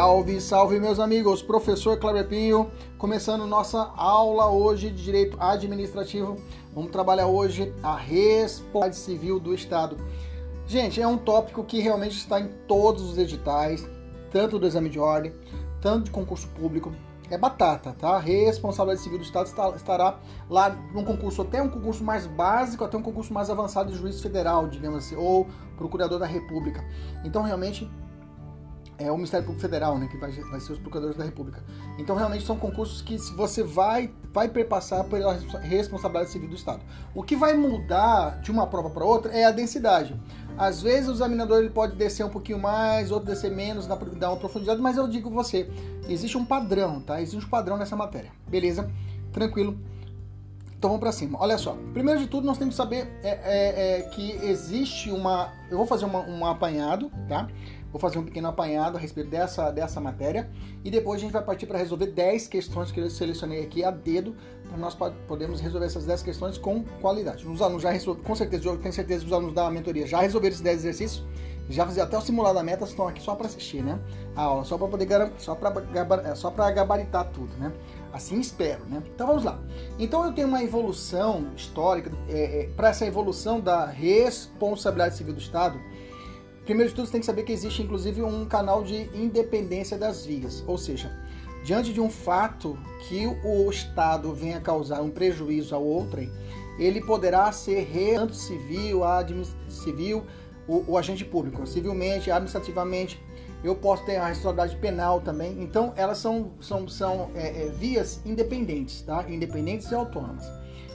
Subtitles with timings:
[0.00, 6.36] Salve, salve meus amigos, professor Cláudio Pinho, começando nossa aula hoje de Direito Administrativo.
[6.74, 9.98] Vamos trabalhar hoje a responsabilidade civil do Estado.
[10.66, 13.86] Gente, é um tópico que realmente está em todos os editais,
[14.30, 15.34] tanto do exame de ordem,
[15.82, 16.94] tanto de concurso público.
[17.28, 18.18] É batata, tá?
[18.18, 23.02] Responsabilidade civil do Estado estará lá num concurso, até um concurso mais básico, até um
[23.02, 26.82] concurso mais avançado de juiz federal, digamos assim, ou procurador da República.
[27.22, 27.86] Então, realmente,
[29.00, 31.62] é o Ministério Público Federal, né, que vai, vai ser os procuradores da República.
[31.98, 36.82] Então, realmente são concursos que você vai, vai perpassar pela responsabilidade civil do Estado.
[37.14, 40.14] O que vai mudar de uma prova para outra é a densidade.
[40.58, 44.36] Às vezes o examinador ele pode descer um pouquinho mais, outro descer menos, dar uma
[44.36, 45.70] profundidade, mas eu digo você,
[46.06, 47.20] existe um padrão, tá?
[47.22, 48.30] Existe um padrão nessa matéria.
[48.46, 48.90] Beleza?
[49.32, 49.78] Tranquilo?
[50.80, 51.38] Então vamos para cima.
[51.38, 51.76] Olha só.
[51.92, 55.52] Primeiro de tudo, nós temos que saber é, é, é, que existe uma.
[55.70, 57.48] Eu vou fazer uma, um apanhado, tá?
[57.92, 60.48] Vou fazer um pequeno apanhado a respeito dessa, dessa matéria
[60.84, 63.90] e depois a gente vai partir para resolver 10 questões que eu selecionei aqui a
[63.90, 64.36] dedo
[64.68, 67.46] para nós podermos resolver essas 10 questões com qualidade.
[67.46, 70.20] Os alunos já resolveram, com certeza, eu tenho certeza que os alunos da mentoria já
[70.20, 71.24] resolveram esses 10 exercícios,
[71.68, 73.98] já fizeram até o simulado da meta, estão aqui só para assistir, né?
[74.34, 77.72] A aula, só para poder só para é, só para gabaritar tudo, né?
[78.12, 79.02] Assim espero, né?
[79.14, 79.60] Então vamos lá.
[79.98, 85.40] Então eu tenho uma evolução histórica é, é, para essa evolução da responsabilidade civil do
[85.40, 85.80] Estado
[86.70, 90.24] Primeiro de tudo, você tem que saber que existe inclusive um canal de independência das
[90.24, 91.10] vias, ou seja,
[91.64, 96.30] diante de um fato que o Estado venha causar um prejuízo ao outrem,
[96.78, 99.00] ele poderá ser tanto civil,
[99.68, 100.24] civil,
[100.68, 103.20] o, o, agente público, civilmente, administrativamente.
[103.64, 105.60] Eu posso ter a responsabilidade penal também.
[105.60, 109.24] Então, elas são, são, são é, é, vias independentes, tá?
[109.28, 110.46] Independentes e autônomas.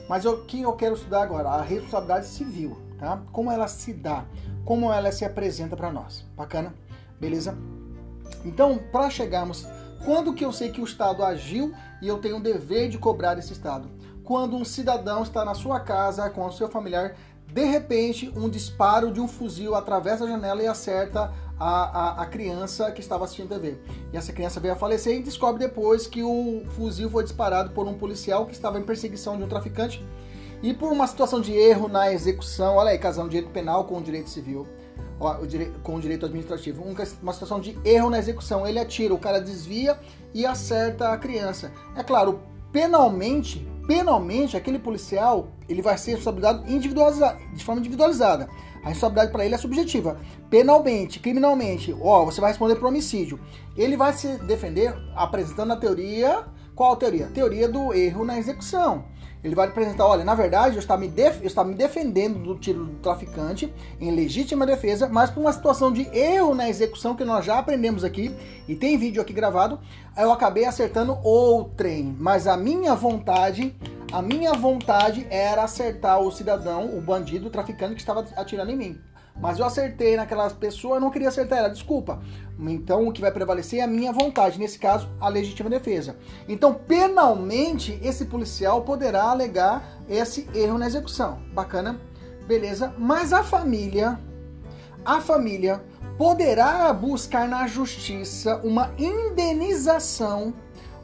[0.07, 1.49] Mas o que eu quero estudar agora?
[1.49, 3.21] A responsabilidade civil, tá?
[3.31, 4.25] Como ela se dá?
[4.65, 6.25] como ela se apresenta para nós.
[6.35, 6.73] Bacana?
[7.19, 7.55] Beleza?
[8.43, 9.65] Então, para chegarmos,
[10.03, 13.37] quando que eu sei que o Estado agiu e eu tenho o dever de cobrar
[13.37, 13.87] esse Estado?
[14.23, 17.15] Quando um cidadão está na sua casa com o seu familiar,
[17.47, 22.25] de repente um disparo de um fuzil atravessa a janela e acerta a, a, a,
[22.25, 23.77] criança que estava assistindo TV.
[24.11, 27.87] E essa criança veio a falecer e descobre depois que o fuzil foi disparado por
[27.87, 30.03] um policial que estava em perseguição de um traficante
[30.61, 34.29] e por uma situação de erro na execução, olha aí, casando direito penal com direito
[34.29, 34.67] civil,
[35.83, 36.83] com o direito administrativo,
[37.21, 39.97] uma situação de erro na execução, ele atira, o cara desvia
[40.33, 41.71] e acerta a criança.
[41.95, 42.39] É claro,
[42.71, 48.49] penalmente, penalmente, aquele policial, ele vai ser responsabilizado individualizado, de forma individualizada.
[48.83, 50.19] A responsabilidade para ele é subjetiva.
[50.49, 53.39] Penalmente, criminalmente, ó, você vai responder por homicídio.
[53.75, 56.45] Ele vai se defender apresentando a teoria.
[56.75, 57.27] Qual a teoria?
[57.33, 59.05] Teoria do erro na execução.
[59.45, 62.57] Ele vai apresentar, olha, na verdade eu estava me, def eu estava me defendendo do
[62.57, 67.23] tiro do traficante em legítima defesa, mas por uma situação de erro na execução que
[67.23, 68.35] nós já aprendemos aqui,
[68.67, 69.79] e tem vídeo aqui gravado,
[70.17, 72.15] eu acabei acertando outrem.
[72.19, 73.75] Mas a minha vontade,
[74.11, 78.75] a minha vontade era acertar o cidadão, o bandido, o traficante que estava atirando em
[78.75, 78.99] mim
[79.39, 82.21] mas eu acertei naquela pessoa, eu não queria acertar ela, desculpa.
[82.59, 86.15] Então o que vai prevalecer é a minha vontade, nesse caso, a legítima defesa.
[86.47, 91.39] Então, penalmente, esse policial poderá alegar esse erro na execução.
[91.53, 91.99] Bacana?
[92.47, 92.93] Beleza?
[92.97, 94.19] Mas a família,
[95.03, 95.83] a família
[96.17, 100.53] poderá buscar na justiça uma indenização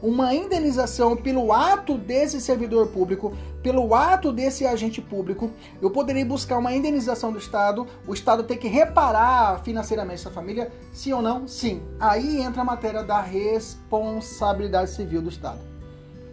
[0.02, 3.32] uma indenização pelo ato desse servidor público,
[3.62, 5.52] pelo ato desse agente público.
[5.80, 10.72] Eu poderia buscar uma indenização do Estado, o Estado tem que reparar financeiramente essa família,
[10.92, 11.46] sim ou não?
[11.46, 11.80] Sim.
[12.00, 15.60] Aí entra a matéria da responsabilidade civil do Estado.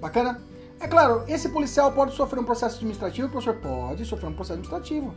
[0.01, 0.41] Bacana?
[0.79, 4.53] É claro, esse policial pode sofrer um processo administrativo, o professor pode sofrer um processo
[4.53, 5.13] administrativo.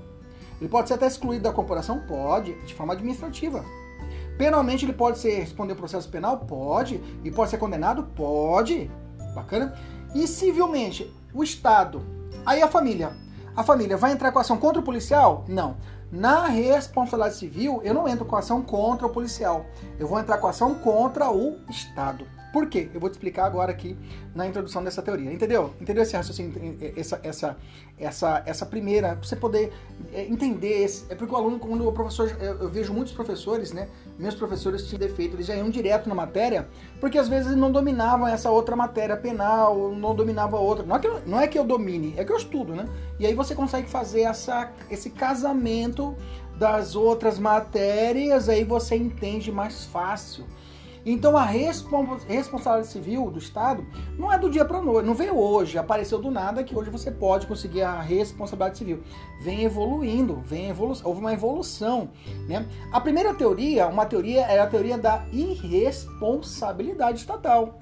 [0.60, 2.00] Ele pode ser até excluído da corporação?
[2.00, 3.64] Pode, de forma administrativa.
[4.38, 6.38] Penalmente ele pode ser responder o processo penal?
[6.38, 7.02] Pode.
[7.24, 8.04] E pode ser condenado?
[8.14, 8.90] Pode.
[9.34, 9.74] Bacana?
[10.14, 12.02] E civilmente, o Estado.
[12.44, 13.12] Aí a família.
[13.54, 15.44] A família vai entrar com ação contra o policial?
[15.46, 15.76] Não.
[16.10, 19.64] Na responsabilidade civil, eu não entro com ação contra o policial.
[19.98, 22.26] Eu vou entrar com ação contra o Estado.
[22.52, 22.88] Por quê?
[22.92, 23.96] Eu vou te explicar agora aqui
[24.34, 25.32] na introdução dessa teoria.
[25.32, 25.72] Entendeu?
[25.80, 26.52] Entendeu esse raciocínio,
[26.96, 27.56] essa, essa,
[27.98, 29.72] essa, essa primeira, para você poder
[30.12, 30.82] é, entender.
[30.82, 33.88] Esse, é porque o aluno, quando o professor, eu vejo muitos professores, né?
[34.18, 36.68] Meus professores tinham defeito, eles já iam direto na matéria,
[37.00, 40.84] porque às vezes não dominavam essa outra matéria penal, não dominava outra.
[40.84, 42.86] Não é que eu, não é que eu domine, é que eu estudo, né?
[43.18, 46.14] E aí você consegue fazer essa, esse casamento
[46.58, 50.44] das outras matérias, aí você entende mais fácil.
[51.04, 53.84] Então a responsabilidade civil do Estado
[54.16, 57.10] não é do dia para noite, não veio hoje, apareceu do nada que hoje você
[57.10, 59.02] pode conseguir a responsabilidade civil.
[59.42, 62.10] Vem evoluindo, vem evolução, houve uma evolução,
[62.48, 62.66] né?
[62.92, 67.80] A primeira teoria, uma teoria era a teoria da irresponsabilidade estatal.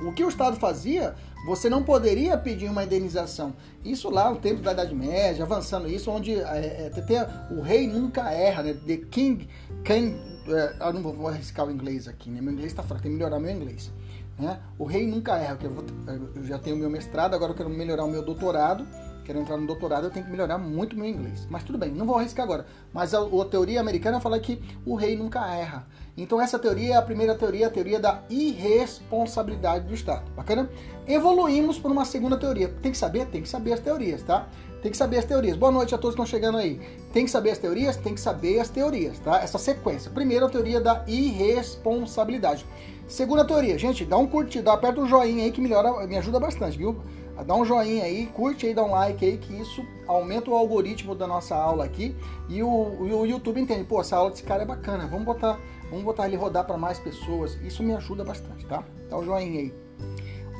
[0.00, 1.14] O que o Estado fazia,
[1.46, 3.54] você não poderia pedir uma indenização.
[3.82, 8.30] Isso lá no tempo da Idade Média, avançando isso, onde é, é, o rei nunca
[8.30, 8.74] erra, né?
[8.74, 9.48] The king,
[9.84, 10.16] king
[10.48, 12.40] é, eu não vou, vou, arriscar o inglês aqui, né?
[12.40, 13.92] Meu inglês está fraco, tem que melhorar meu inglês.
[14.38, 14.58] Né?
[14.78, 18.10] O rei nunca erra, eu, eu já tenho meu mestrado, agora eu quero melhorar o
[18.10, 18.86] meu doutorado.
[19.24, 21.48] Quero entrar no doutorado, eu tenho que melhorar muito meu inglês.
[21.50, 22.64] Mas tudo bem, não vou arriscar agora.
[22.92, 25.84] Mas a, a teoria americana fala que o rei nunca erra.
[26.16, 30.30] Então essa teoria é a primeira teoria, a teoria da irresponsabilidade do Estado.
[30.36, 30.70] Bacana?
[31.08, 32.68] Evoluímos para uma segunda teoria.
[32.80, 33.26] Tem que saber?
[33.26, 34.48] Tem que saber as teorias, tá?
[34.86, 35.56] Tem que saber as teorias.
[35.56, 36.80] Boa noite a todos que estão chegando aí.
[37.12, 37.96] Tem que saber as teorias?
[37.96, 39.40] Tem que saber as teorias, tá?
[39.40, 40.12] Essa sequência.
[40.12, 42.64] Primeiro, a teoria da irresponsabilidade.
[43.08, 46.38] Segunda teoria, gente, dá um curtir, dá, aperta o joinha aí que melhora, me ajuda
[46.38, 47.02] bastante, viu?
[47.44, 51.16] Dá um joinha aí, curte aí, dá um like aí, que isso aumenta o algoritmo
[51.16, 52.14] da nossa aula aqui
[52.48, 55.58] e o, o YouTube entende, pô, essa aula desse cara é bacana, vamos botar,
[55.90, 57.56] vamos botar ele rodar para mais pessoas.
[57.64, 58.84] Isso me ajuda bastante, tá?
[59.10, 59.85] Dá um joinha aí.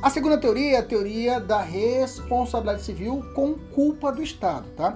[0.03, 4.95] A segunda teoria é a teoria da responsabilidade civil com culpa do Estado, tá?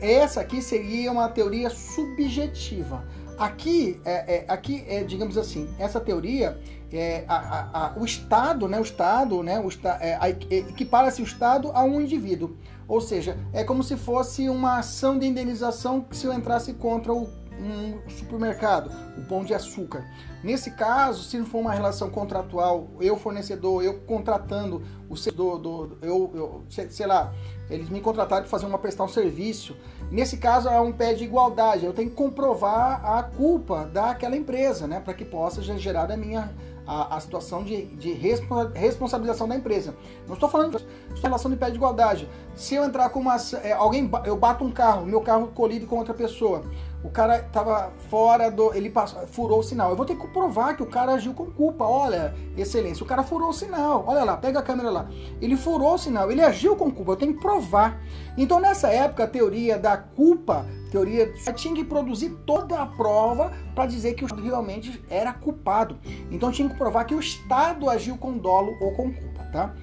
[0.00, 3.04] Essa aqui seria uma teoria subjetiva.
[3.38, 6.58] Aqui, é, é, aqui é, digamos assim, essa teoria,
[6.92, 9.68] é, a, a, a, o Estado, né, o Estado, né, o,
[10.00, 12.56] é, é, equipara-se o Estado a um indivíduo.
[12.88, 17.12] Ou seja, é como se fosse uma ação de indenização que se eu entrasse contra
[17.12, 17.28] o
[17.60, 20.04] um supermercado, o pão de açúcar.
[20.42, 25.98] Nesse caso, se não for uma relação contratual, eu fornecedor, eu contratando o setor, do,
[26.00, 27.32] eu, eu, sei lá,
[27.68, 29.76] eles me contrataram para fazer uma prestar um serviço.
[30.10, 31.84] Nesse caso, é um pé de igualdade.
[31.84, 36.54] Eu tenho que comprovar a culpa daquela empresa, né, para que possa gerar a minha
[36.88, 38.12] a, a situação de, de
[38.74, 39.94] responsabilização da empresa.
[40.26, 42.26] Não estou falando de relação de pé de igualdade.
[42.56, 43.36] Se eu entrar com uma.
[43.62, 46.62] É, alguém, eu bato um carro, meu carro colide com outra pessoa.
[47.02, 48.74] O cara estava fora do.
[48.74, 49.90] Ele passou, furou o sinal.
[49.90, 51.84] Eu vou ter que comprovar que o cara agiu com culpa.
[51.84, 54.04] Olha, excelência, o cara furou o sinal.
[54.06, 55.08] Olha lá, pega a câmera lá.
[55.40, 57.12] Ele furou o sinal, ele agiu com culpa.
[57.12, 58.00] Eu tenho que provar.
[58.36, 63.86] Então, nessa época, a teoria da culpa, teoria tinha que produzir toda a prova para
[63.86, 65.98] dizer que o Estado realmente era culpado.
[66.32, 69.74] Então, tinha que provar que o Estado agiu com dolo ou com culpa, tá?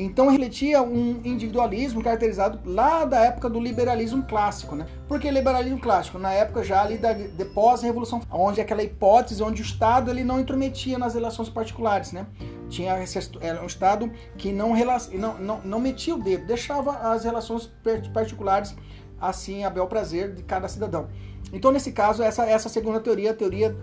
[0.00, 4.86] Então refletia um individualismo caracterizado lá da época do liberalismo clássico, né?
[5.08, 6.20] Por que liberalismo clássico?
[6.20, 7.14] Na época já ali da
[7.52, 12.26] pós-revolução, onde aquela hipótese onde o Estado ele não intrometia nas relações particulares, né?
[12.68, 12.96] Tinha
[13.40, 14.72] era um Estado que não,
[15.14, 17.68] não, não, não metia o dedo, deixava as relações
[18.14, 18.76] particulares
[19.20, 21.08] assim a bel prazer de cada cidadão.
[21.52, 23.76] Então, nesse caso, essa, essa segunda teoria, a teoria,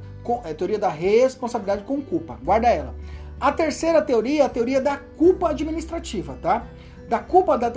[0.45, 2.37] a teoria da responsabilidade com culpa.
[2.43, 2.95] Guarda ela.
[3.39, 6.65] A terceira teoria é a teoria da culpa administrativa, tá?
[7.07, 7.71] Da culpa da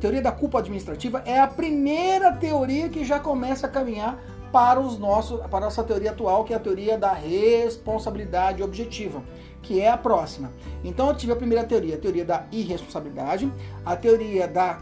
[0.00, 4.18] teoria da culpa administrativa é a primeira teoria que já começa a caminhar
[4.52, 9.22] para os nossos para a nossa teoria atual, que é a teoria da responsabilidade objetiva,
[9.62, 10.50] que é a próxima.
[10.82, 13.50] Então eu tive a primeira teoria, a teoria da irresponsabilidade,
[13.86, 14.80] a teoria da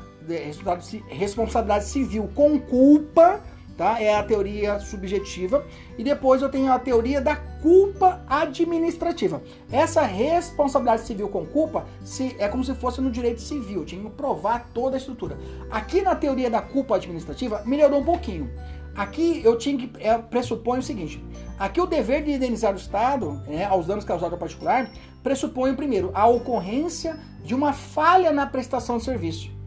[1.09, 3.41] responsabilidade civil com culpa,
[3.79, 4.03] tá?
[4.03, 5.65] É a teoria subjetiva.
[5.97, 9.41] E depois eu tenho a teoria da culpa administrativa.
[9.71, 14.11] Essa responsabilidade civil com culpa se, é como se fosse no direito civil, tinha que
[14.11, 15.39] provar toda a estrutura.
[15.71, 18.51] Aqui na teoria da culpa administrativa melhorou um pouquinho.
[18.97, 21.25] Aqui eu tinha que é, pressupõe o seguinte:
[21.57, 24.91] aqui o dever de indenizar o Estado né, aos danos causados ao particular
[25.23, 29.58] pressupõe primeiro a ocorrência de uma falha na prestação de serviço.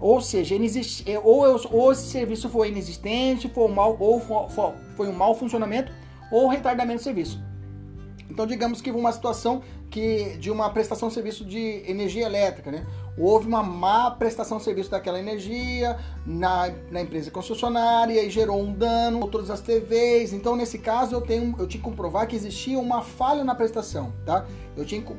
[0.00, 0.56] Ou seja,
[1.06, 4.20] é, ou, ou esse serviço foi inexistente, foi um mal, ou
[4.96, 5.92] foi um mau funcionamento,
[6.32, 7.42] ou retardamento de serviço.
[8.30, 12.86] Então, digamos que uma situação que de uma prestação de serviço de energia elétrica, né?
[13.18, 18.72] Houve uma má prestação de serviço daquela energia na, na empresa concessionária e gerou um
[18.72, 20.32] dano todas as TVs.
[20.32, 24.12] Então, nesse caso, eu tenho eu tinha que comprovar que existia uma falha na prestação,
[24.24, 24.46] tá?
[24.76, 25.12] Eu tinha que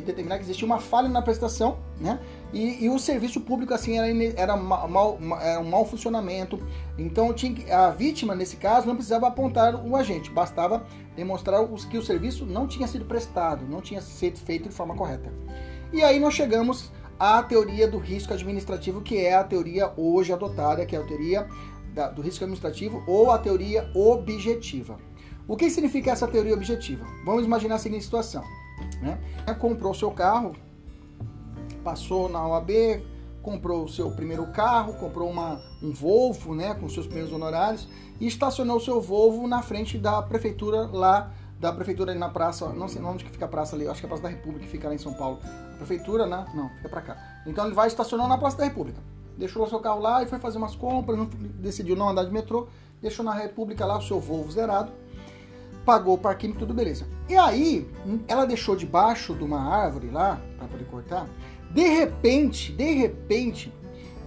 [0.00, 2.18] determinar que existia uma falha na prestação, né?
[2.52, 6.58] E, e o serviço público assim era, era, mal, era um mau funcionamento.
[6.98, 11.98] Então tinha, a vítima nesse caso não precisava apontar o agente, bastava demonstrar os, que
[11.98, 15.32] o serviço não tinha sido prestado, não tinha sido feito de forma correta.
[15.92, 20.84] E aí nós chegamos à teoria do risco administrativo, que é a teoria hoje adotada,
[20.84, 21.46] que é a teoria
[21.94, 24.98] da, do risco administrativo ou a teoria objetiva.
[25.48, 27.06] O que significa essa teoria objetiva?
[27.24, 28.42] Vamos imaginar a seguinte situação.
[29.00, 29.18] Né?
[29.58, 30.54] Comprou seu carro,
[31.82, 32.70] passou na OAB,
[33.42, 38.26] comprou o seu primeiro carro, comprou uma, um Volvo né, com seus primeiros honorários e
[38.26, 41.30] estacionou seu Volvo na frente da prefeitura lá,
[41.60, 44.06] da prefeitura ali na praça, não sei onde que fica a praça ali, acho que
[44.06, 45.38] é a Praça da República que fica lá em São Paulo.
[45.44, 46.44] A prefeitura, né?
[46.54, 47.16] Não, fica pra cá.
[47.46, 49.00] Então ele vai estacionar na Praça da República.
[49.38, 52.32] Deixou o seu carro lá e foi fazer umas compras, não, decidiu não andar de
[52.32, 52.66] metrô,
[53.00, 54.90] deixou na República lá o seu Volvo zerado
[55.86, 57.06] pagou o parquinho, tudo beleza.
[57.28, 57.88] E aí,
[58.26, 61.28] ela deixou debaixo de uma árvore lá, para poder cortar.
[61.70, 63.72] De repente, de repente,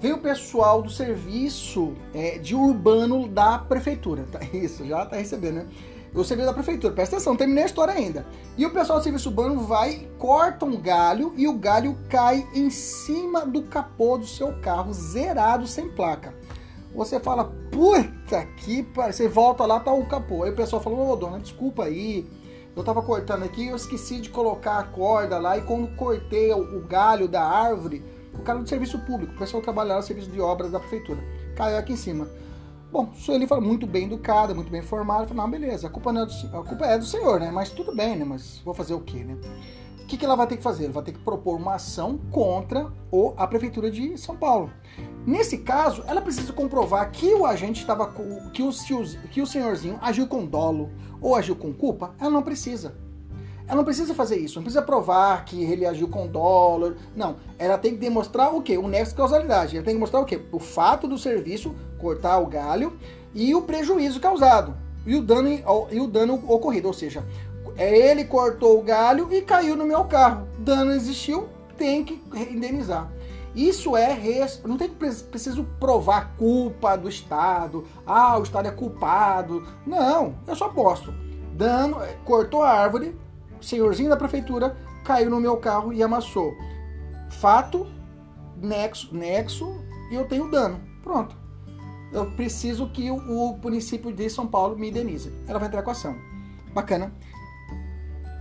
[0.02, 4.26] veio o pessoal do serviço é, de urbano da prefeitura.
[4.32, 5.68] Tá, isso, já tá recebendo, né?
[6.16, 8.26] O serviço da prefeitura, presta atenção, terminei a história ainda.
[8.58, 12.72] E o pessoal do serviço urbano vai, corta um galho e o galho cai em
[12.72, 16.34] cima do capô do seu carro, zerado, sem placa.
[17.00, 19.14] Você fala, puta que pariu.
[19.14, 20.44] Você volta lá, tá o capô.
[20.44, 22.30] Aí o pessoal falou, ô dona, desculpa aí.
[22.76, 25.58] Eu tava cortando aqui eu esqueci de colocar a corda lá.
[25.58, 28.04] E quando cortei o, galho da árvore,
[28.34, 31.24] o cara do serviço público, o pessoal trabalhava no serviço de obras da prefeitura,
[31.56, 32.28] caiu aqui em cima.
[32.92, 35.26] Bom, ele falou muito bem educado, muito bem informado.
[35.26, 37.50] Falou, não, beleza, a culpa, não é do, a culpa é do senhor, né?
[37.50, 38.26] Mas tudo bem, né?
[38.26, 39.38] Mas vou fazer o quê, né?
[40.10, 40.86] Que, que ela vai ter que fazer?
[40.86, 44.72] Ela vai ter que propor uma ação contra o, a prefeitura de São Paulo.
[45.24, 48.12] Nesse caso, ela precisa comprovar que o agente estava
[48.52, 48.72] que o,
[49.30, 50.90] que o senhorzinho agiu com dolo
[51.22, 52.16] ou agiu com culpa.
[52.20, 52.96] Ela não precisa.
[53.68, 56.96] Ela não precisa fazer isso, não precisa provar que ele agiu com dolo.
[57.16, 58.80] Não, ela tem que demonstrar o quê?
[58.80, 59.76] O nexo de causalidade.
[59.78, 60.42] Ela tem que mostrar o quê?
[60.52, 62.98] O fato do serviço cortar o galho
[63.32, 64.76] e o prejuízo causado
[65.06, 65.50] e o dano,
[65.92, 66.88] e o dano ocorrido.
[66.88, 67.24] Ou seja,
[67.80, 70.48] é ele cortou o galho e caiu no meu carro.
[70.60, 73.10] Dano existiu, tem que indenizar.
[73.56, 74.62] Isso é res...
[74.66, 77.86] não tem preciso provar culpa do Estado.
[78.06, 79.66] Ah, o Estado é culpado.
[79.88, 81.14] Não, eu só posto.
[81.54, 83.18] Dano, é, cortou a árvore,
[83.62, 86.54] senhorzinho da prefeitura caiu no meu carro e amassou.
[87.32, 87.88] Fato,
[88.58, 90.80] nexo, nexo e eu tenho dano.
[91.02, 91.36] Pronto.
[92.12, 95.32] Eu preciso que o, o município de São Paulo me indenize.
[95.48, 96.16] Ela vai entrar com a ação.
[96.74, 97.12] Bacana.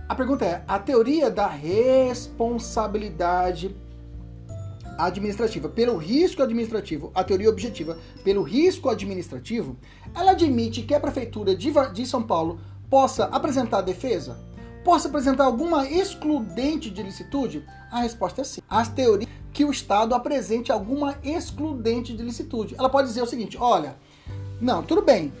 [0.09, 3.75] A pergunta é: a teoria da responsabilidade
[4.97, 9.77] administrativa pelo risco administrativo, a teoria objetiva pelo risco administrativo,
[10.13, 11.71] ela admite que a prefeitura de,
[12.05, 14.39] São Paulo possa apresentar defesa?
[14.83, 17.63] Possa apresentar alguma excludente de licitude?
[17.91, 18.61] A resposta é sim.
[18.67, 22.75] As teorias que o Estado apresente alguma excludente de licitude.
[22.77, 23.95] Ela pode dizer o seguinte: olha,
[24.59, 25.31] não, tudo bem.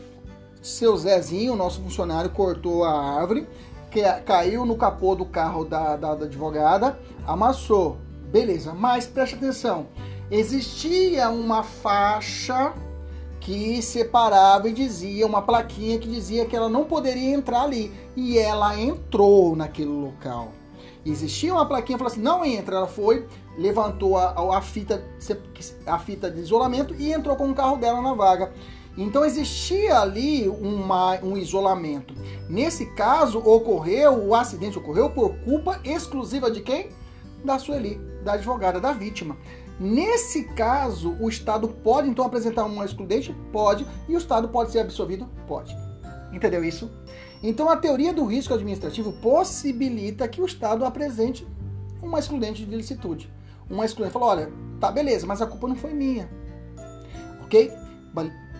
[0.61, 3.47] Seu Zezinho, nosso funcionário, cortou a árvore,
[3.91, 7.97] que caiu no capô do carro da, da, da advogada, amassou
[8.31, 9.87] Beleza, mas preste atenção.
[10.29, 12.73] Existia uma faixa
[13.39, 17.91] que separava e dizia, uma plaquinha que dizia que ela não poderia entrar ali.
[18.15, 20.51] E ela entrou naquele local.
[21.03, 22.75] Existia uma plaquinha que falou assim: não entra.
[22.75, 23.27] Ela foi,
[23.57, 25.03] levantou a, a, fita,
[25.87, 28.53] a fita de isolamento e entrou com o carro dela na vaga.
[29.01, 32.13] Então existia ali uma, um isolamento.
[32.49, 36.89] Nesse caso, ocorreu, o acidente ocorreu por culpa exclusiva de quem?
[37.43, 39.37] Da Sueli da advogada da vítima.
[39.79, 43.33] Nesse caso, o Estado pode então apresentar uma excludente?
[43.51, 43.87] Pode.
[44.07, 45.25] E o Estado pode ser absolvido?
[45.47, 45.75] Pode.
[46.33, 46.91] Entendeu isso?
[47.41, 51.47] Então a teoria do risco administrativo possibilita que o Estado apresente
[52.01, 53.31] uma excludente de licitude.
[53.69, 56.29] Uma excludente fala, olha, tá beleza, mas a culpa não foi minha.
[57.43, 57.71] Ok?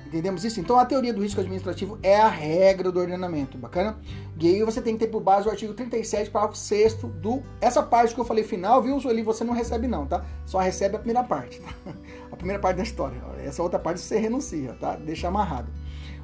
[0.09, 0.59] Entendemos isso?
[0.59, 3.95] Então a teoria do risco administrativo é a regra do ordenamento, bacana?
[4.39, 7.43] E aí você tem que ter por base o artigo 37, parágrafo 6 do.
[7.61, 9.21] Essa parte que eu falei final, viu, Sueli?
[9.21, 10.25] Você não recebe, não, tá?
[10.47, 11.71] Só recebe a primeira parte, tá?
[12.31, 13.21] A primeira parte da história.
[13.43, 14.95] Essa outra parte você renuncia, tá?
[14.95, 15.69] Deixa amarrado.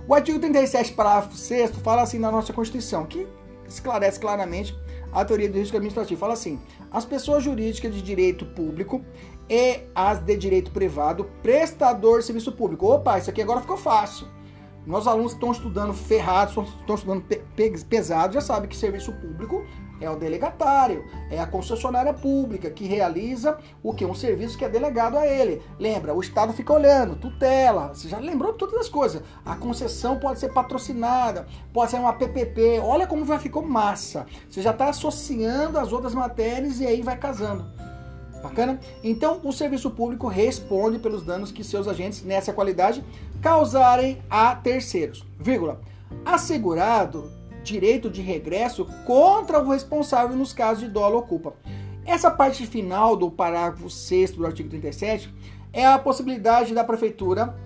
[0.07, 3.27] O artigo 37, parágrafo 6 fala assim na nossa Constituição, que
[3.67, 4.75] esclarece claramente
[5.11, 6.19] a teoria do risco administrativo.
[6.19, 6.59] Fala assim:
[6.91, 9.03] as pessoas jurídicas de direito público
[9.49, 12.87] e as de direito privado, prestador de serviço público.
[12.87, 14.27] Opa, isso aqui agora ficou fácil.
[14.85, 17.23] Nossos alunos que estão estudando ferrados, estão estudando
[17.89, 19.65] pesado, já sabem que serviço público
[19.99, 24.05] é o delegatário, é a concessionária pública que realiza o que?
[24.05, 25.61] Um serviço que é delegado a ele.
[25.79, 29.23] Lembra, o Estado fica olhando, tutela, você já lembrou todas as coisas.
[29.43, 34.25] A concessão pode ser patrocinada, pode ser uma PPP, olha como já ficou massa.
[34.47, 37.65] Você já está associando as outras matérias e aí vai casando.
[38.45, 38.79] Bacana?
[39.03, 43.03] Então, o serviço público responde pelos danos que seus agentes, nessa qualidade,
[43.41, 45.25] causarem a terceiros.
[45.39, 45.81] Vírgula.
[46.23, 47.31] Assegurado
[47.63, 51.55] direito de regresso contra o responsável nos casos de dolo ou culpa.
[52.05, 55.33] Essa parte final do parágrafo 6 do artigo 37
[55.73, 57.57] é a possibilidade da prefeitura,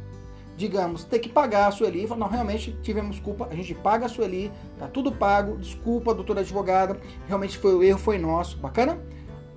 [0.56, 2.08] digamos, ter que pagar a Sueli.
[2.08, 6.98] Não, realmente tivemos culpa, a gente paga a Sueli, tá tudo pago, desculpa, doutora advogada,
[7.28, 8.98] realmente foi o erro, foi nosso, bacana?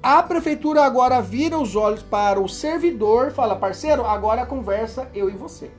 [0.03, 5.31] A prefeitura agora vira os olhos para o servidor, fala, parceiro, agora a conversa eu
[5.31, 5.71] e você.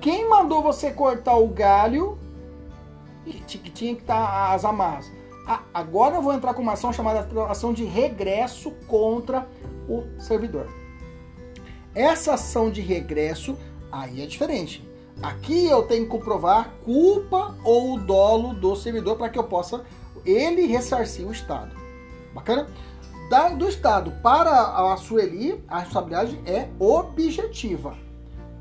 [0.00, 2.18] Quem mandou você cortar o galho
[3.24, 5.12] que tinha que estar tá as amarras.
[5.46, 9.46] Ah, agora eu vou entrar com uma ação chamada ação de regresso contra
[9.86, 10.66] o servidor.
[11.94, 13.54] Essa ação de regresso
[13.90, 14.82] aí é diferente.
[15.22, 19.84] Aqui eu tenho que comprovar culpa ou dolo do servidor para que eu possa
[20.24, 21.81] ele ressarcir o Estado.
[22.34, 22.66] Bacana?
[23.28, 27.94] Da, do Estado para a Sueli, a responsabilidade é objetiva.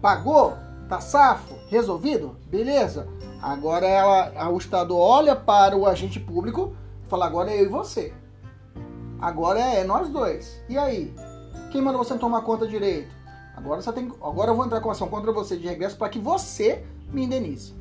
[0.02, 0.54] Pagou?
[0.88, 1.56] Tá safo?
[1.70, 2.38] Resolvido?
[2.48, 3.08] Beleza.
[3.42, 6.76] Agora ela, o Estado olha para o agente público
[7.06, 8.14] e fala, agora é eu e você.
[9.20, 10.62] Agora é nós dois.
[10.68, 11.14] E aí?
[11.72, 13.14] Quem manda você tomar conta direito?
[13.56, 14.12] Agora você tem.
[14.22, 17.74] Agora eu vou entrar com ação contra você de regresso para que você me indenize.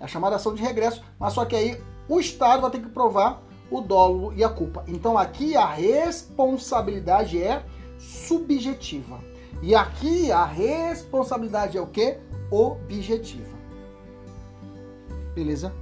[0.00, 2.88] É a chamada ação de regresso, mas só que aí o Estado vai ter que
[2.88, 4.84] provar o dolo e a culpa.
[4.86, 7.64] Então aqui a responsabilidade é
[7.98, 9.20] subjetiva.
[9.62, 12.18] E aqui a responsabilidade é o que?
[12.50, 13.56] Objetiva.
[15.34, 15.72] Beleza?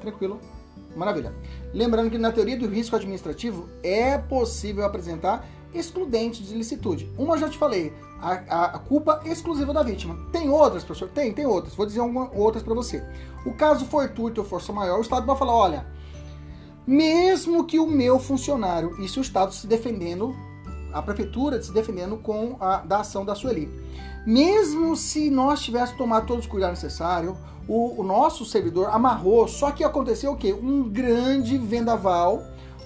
[0.00, 0.40] Tranquilo?
[0.96, 1.34] Maravilha.
[1.72, 7.10] Lembrando que na teoria do risco administrativo é possível apresentar excludentes de licitude.
[7.18, 10.16] Uma eu já te falei, a, a, culpa exclusiva da vítima.
[10.32, 11.10] Tem outras, professor?
[11.10, 11.74] Tem, tem outras.
[11.74, 13.04] Vou dizer uma, outras para você.
[13.44, 15.86] O caso fortuito ou força maior, o Estado vai falar, olha,
[16.86, 20.34] mesmo que o meu funcionário, e se o Estado se defendendo,
[20.92, 23.68] a prefeitura se defendendo com a da ação da Sueli.
[24.26, 29.70] Mesmo se nós tivéssemos tomado todos os cuidados necessários, o, o nosso servidor amarrou, só
[29.70, 30.52] que aconteceu o quê?
[30.52, 32.42] Um grande vendaval,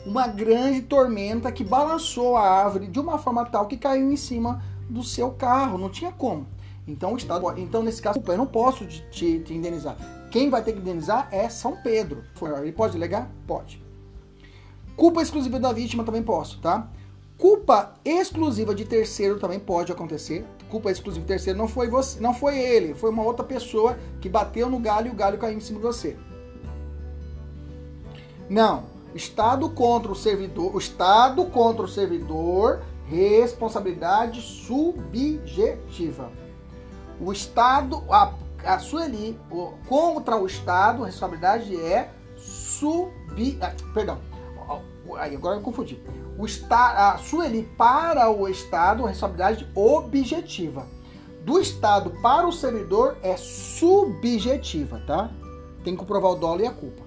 [0.07, 4.63] uma grande tormenta que balançou a árvore de uma forma tal que caiu em cima
[4.89, 6.47] do seu carro, não tinha como.
[6.87, 9.97] Então o Estado, então nesse caso, eu não posso te, te, te indenizar.
[10.31, 12.23] Quem vai ter que indenizar é São Pedro.
[12.63, 13.29] Ele pode delegar?
[13.47, 13.88] Pode.
[14.99, 16.89] Culpa exclusiva da vítima também posso, tá?
[17.39, 20.45] Culpa exclusiva de terceiro também pode acontecer.
[20.69, 24.29] Culpa exclusiva de terceiro não foi você, não foi ele, foi uma outra pessoa que
[24.29, 26.17] bateu no galho e o galho caiu em cima de você.
[28.51, 36.33] Não, Estado contra o servidor, o Estado contra o servidor, responsabilidade subjetiva.
[37.21, 38.35] O Estado, a,
[38.65, 39.39] a Sueli,
[39.89, 44.19] contra o Estado, a responsabilidade é sub, ah, perdão,
[45.17, 46.01] aí agora eu confundi
[46.39, 50.87] o está, a Sueli para o Estado, a responsabilidade objetiva.
[51.45, 55.31] Do Estado para o servidor é subjetiva, tá?
[55.83, 57.03] Tem que comprovar o dolo e a culpa,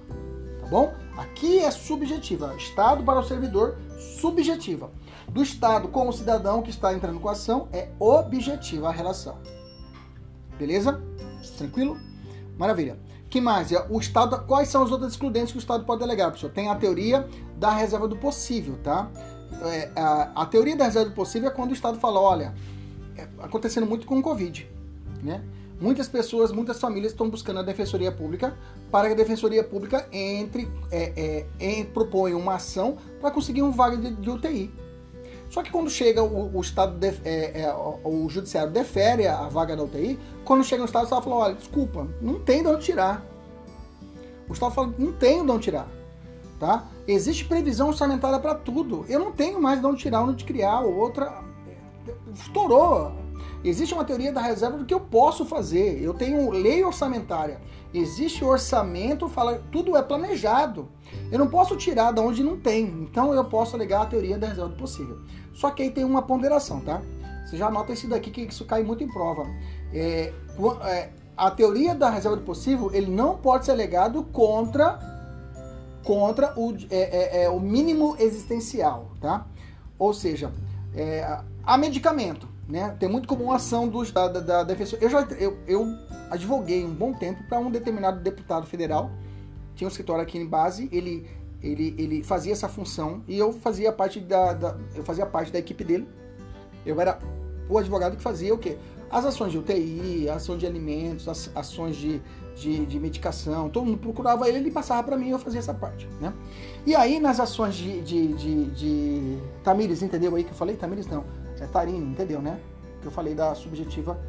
[0.59, 0.93] tá bom?
[1.17, 2.53] Aqui é subjetiva.
[2.57, 3.77] Estado para o servidor,
[4.19, 4.91] subjetiva.
[5.29, 9.37] Do Estado com o cidadão que está entrando com a ação é objetiva a relação.
[10.57, 11.01] Beleza?
[11.57, 11.97] Tranquilo?
[12.57, 12.97] Maravilha.
[13.32, 13.70] Que mais?
[13.89, 16.52] O Estado, quais são os outros excludentes que o Estado pode delegar, professor?
[16.52, 17.26] Tem a teoria
[17.58, 19.10] da reserva do possível, tá?
[19.63, 22.54] É, a, a, teoria da reserva do possível é quando o Estado fala, olha,
[23.15, 24.70] é acontecendo muito com o Covid,
[25.24, 25.41] né?
[25.80, 28.54] Muitas pessoas, muitas famílias estão buscando a Defensoria Pública
[28.91, 33.72] para que a Defensoria Pública entre, é, é, é proponha uma ação para conseguir um
[33.72, 34.70] vaga de, de UTI.
[35.51, 39.39] Só que quando chega o, o Estado, de, é, é, o, o, Judiciário defere a,
[39.39, 42.63] a, vaga da UTI, quando chega no Estado, o Estado fala, olha, desculpa, não tem
[42.63, 43.21] de onde tirar.
[44.47, 45.89] O Estado fala, não tem de onde tirar.
[46.57, 46.87] Tá?
[47.05, 49.05] Existe previsão orçamentária para tudo.
[49.09, 51.43] Eu não tenho mais de onde tirar, onde criar, outra.
[52.33, 53.11] Estourou.
[53.63, 56.02] Existe uma teoria da reserva do que eu posso fazer.
[56.02, 57.60] Eu tenho lei orçamentária.
[57.93, 60.89] Existe orçamento, fala, tudo é planejado.
[61.32, 62.86] Eu não posso tirar da onde não tem.
[62.86, 65.19] Então eu posso alegar a teoria da reserva do possível.
[65.54, 67.02] Só que aí tem uma ponderação, tá?
[67.45, 69.45] Você já nota isso daqui que isso cai muito em prova.
[69.93, 70.34] É,
[70.86, 75.00] é, a teoria da reserva do possível ele não pode ser alegado contra
[76.04, 79.45] contra o, é, é, é o mínimo existencial, tá?
[80.00, 80.52] Ou seja,
[80.95, 81.39] é,
[81.78, 82.95] medicamento né?
[82.97, 84.73] Tem muito comum a ação dos, da, da, da.
[85.01, 85.86] Eu já eu, eu
[86.29, 89.12] advoguei um bom tempo para um determinado deputado federal,
[89.75, 91.27] tinha um escritório aqui em base, ele,
[91.62, 95.60] ele, ele fazia essa função e eu fazia parte da, da eu fazia parte da
[95.60, 96.07] equipe dele.
[96.86, 97.19] Eu era
[97.69, 98.77] o advogado que fazia o quê?
[99.12, 102.21] As ações de UTI, ações de alimentos, as ações de,
[102.55, 105.73] de, de, medicação, todo mundo procurava ele, ele passava para mim e eu fazia essa
[105.73, 106.34] parte, né?
[106.86, 110.77] E aí nas ações de, de, de, de Tamires, entendeu aí que eu falei?
[110.77, 111.25] Tamires não,
[111.62, 112.60] é Tarine, entendeu, né?
[113.02, 114.19] Que eu falei da subjetiva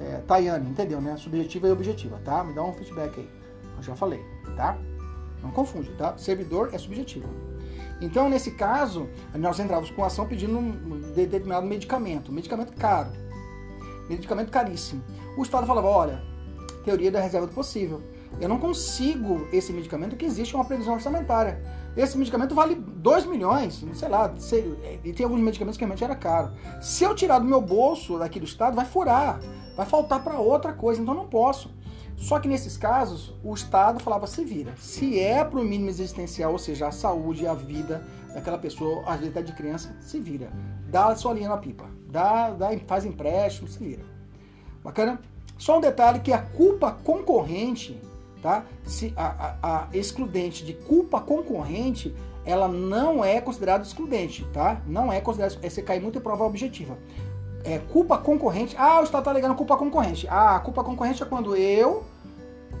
[0.00, 1.16] é, Tayane, entendeu, né?
[1.16, 2.44] Subjetiva e objetiva, tá?
[2.44, 3.28] Me dá um feedback aí.
[3.76, 4.22] Eu já falei,
[4.56, 4.76] tá?
[5.42, 6.16] Não confunde, tá?
[6.18, 7.28] Servidor é subjetivo.
[8.00, 13.10] Então, nesse caso, nós entrávamos com ação pedindo um determinado medicamento, medicamento caro,
[14.08, 15.02] medicamento caríssimo.
[15.36, 16.22] O Estado falava, olha,
[16.84, 18.02] teoria da reserva do possível.
[18.38, 21.62] Eu não consigo esse medicamento que existe uma previsão orçamentária.
[21.96, 26.14] Esse medicamento vale 2 milhões, sei lá, sei, e tem alguns medicamentos que realmente era
[26.14, 26.52] caro.
[26.80, 29.40] Se eu tirar do meu bolso daqui do Estado, vai furar,
[29.74, 31.74] vai faltar para outra coisa, então não posso.
[32.16, 34.74] Só que nesses casos, o Estado falava se vira.
[34.76, 39.16] Se é para o mínimo existencial, ou seja, a saúde, a vida daquela pessoa, a
[39.16, 40.50] vida de criança, se vira.
[40.88, 44.04] Dá a sua linha na pipa, dá, dá, faz empréstimo, se vira.
[44.82, 45.20] Bacana?
[45.58, 47.98] Só um detalhe que a culpa concorrente,
[48.42, 48.64] tá?
[48.84, 54.80] Se a, a, a excludente de culpa concorrente, ela não é considerada excludente, tá?
[54.86, 56.96] Não é considerada, é, você cai muito em prova objetiva
[57.66, 58.76] é, culpa concorrente.
[58.78, 60.26] Ah, o Estado está alegando culpa concorrente.
[60.30, 62.04] Ah, culpa concorrente é quando eu,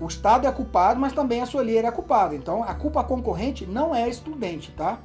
[0.00, 2.36] o Estado é culpado, mas também a Solieira é culpada.
[2.36, 5.00] Então, a culpa concorrente não é excludente, tá?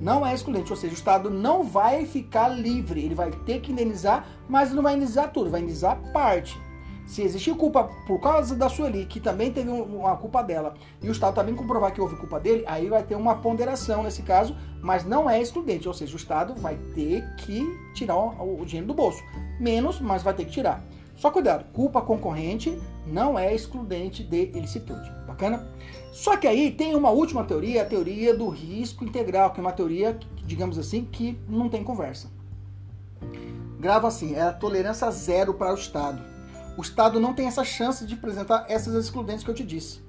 [0.00, 3.72] Não é excludente, ou seja, o Estado não vai ficar livre, ele vai ter que
[3.72, 6.60] indenizar, mas não vai indenizar tudo, vai indenizar parte.
[7.06, 11.12] Se existir culpa por causa da Sueli, que também teve uma culpa dela, e o
[11.12, 15.04] Estado também comprovar que houve culpa dele, aí vai ter uma ponderação nesse caso, mas
[15.04, 19.22] não é excludente, ou seja, o Estado vai ter que tirar o dinheiro do bolso.
[19.60, 20.84] Menos, mas vai ter que tirar.
[21.16, 25.10] Só cuidado, culpa concorrente não é excludente de ilicitude.
[25.26, 25.68] Bacana?
[26.12, 29.72] Só que aí tem uma última teoria, a teoria do risco integral, que é uma
[29.72, 32.30] teoria, digamos assim, que não tem conversa.
[33.78, 36.31] Grava assim, é a tolerância zero para o Estado.
[36.76, 40.00] O Estado não tem essa chance de apresentar essas excludentes que eu te disse.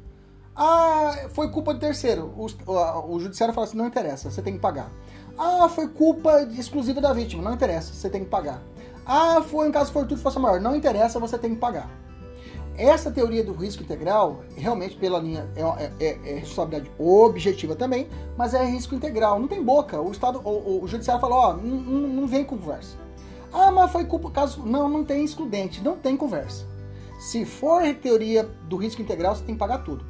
[0.55, 2.33] Ah, foi culpa de terceiro.
[2.37, 4.89] O, o, o judiciário fala assim: não interessa, você tem que pagar.
[5.37, 8.61] Ah, foi culpa exclusiva da vítima, não interessa, você tem que pagar.
[9.05, 11.89] Ah, foi em caso fortuito força maior, não interessa, você tem que pagar.
[12.77, 18.07] Essa teoria do risco integral, realmente pela linha, é, é, é, é responsabilidade objetiva também,
[18.37, 20.01] mas é risco integral, não tem boca.
[20.01, 23.02] O Estado, o, o judiciário falou, ó, não, não vem com conversa.
[23.53, 24.65] Ah, mas foi culpa caso.
[24.65, 26.65] Não, não tem excludente, não tem conversa.
[27.19, 30.05] Se for teoria do risco integral, você tem que pagar tudo.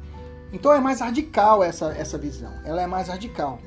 [0.52, 2.52] Então é mais radical essa, essa visão.
[2.64, 3.58] Ela é mais radical.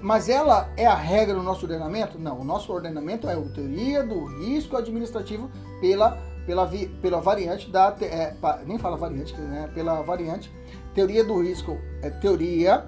[0.00, 2.18] Mas ela é a regra do nosso ordenamento?
[2.18, 2.40] Não.
[2.40, 7.96] O nosso ordenamento é a teoria do risco administrativo pela, pela, pela variante da.
[8.02, 8.34] É,
[8.66, 9.70] nem fala variante, né?
[9.72, 10.52] Pela variante.
[10.94, 12.84] Teoria do risco é teoria,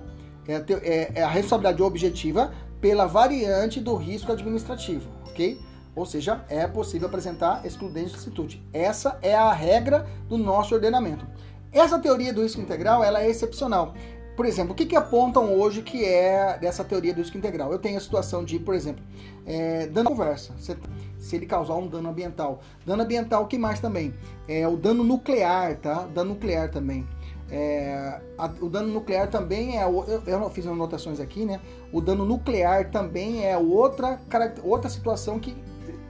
[0.46, 5.58] é, é, é a responsabilidade objetiva pela variante do risco administrativo, ok?
[5.96, 8.62] Ou seja, é possível apresentar excludente de licitude.
[8.70, 11.26] Essa é a regra do nosso ordenamento.
[11.72, 13.94] Essa teoria do risco integral ela é excepcional.
[14.36, 17.72] Por exemplo, o que, que apontam hoje que é dessa teoria do risco integral?
[17.72, 19.02] Eu tenho a situação de, por exemplo,
[19.46, 20.76] é, dano conversa, se,
[21.18, 22.60] se, ele causar um dano ambiental.
[22.84, 24.14] Dano ambiental, o que mais também?
[24.46, 26.06] É o dano nuclear, tá?
[26.14, 27.08] Dano nuclear também.
[27.50, 29.84] É, a, o dano nuclear também é.
[29.84, 31.58] Eu, eu fiz anotações aqui, né?
[31.90, 34.20] O dano nuclear também é outra,
[34.62, 35.56] outra situação que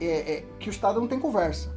[0.01, 1.75] é, é, que o Estado não tem conversa.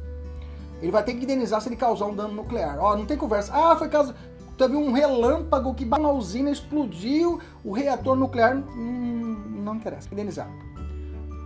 [0.81, 2.77] Ele vai ter que indenizar se ele causar um dano nuclear.
[2.79, 3.53] Ó, não tem conversa.
[3.53, 4.15] Ah, foi caso.
[4.57, 8.57] Teve um relâmpago que uma usina explodiu, o reator nuclear.
[8.57, 10.49] Hum, não interessa, indenizar.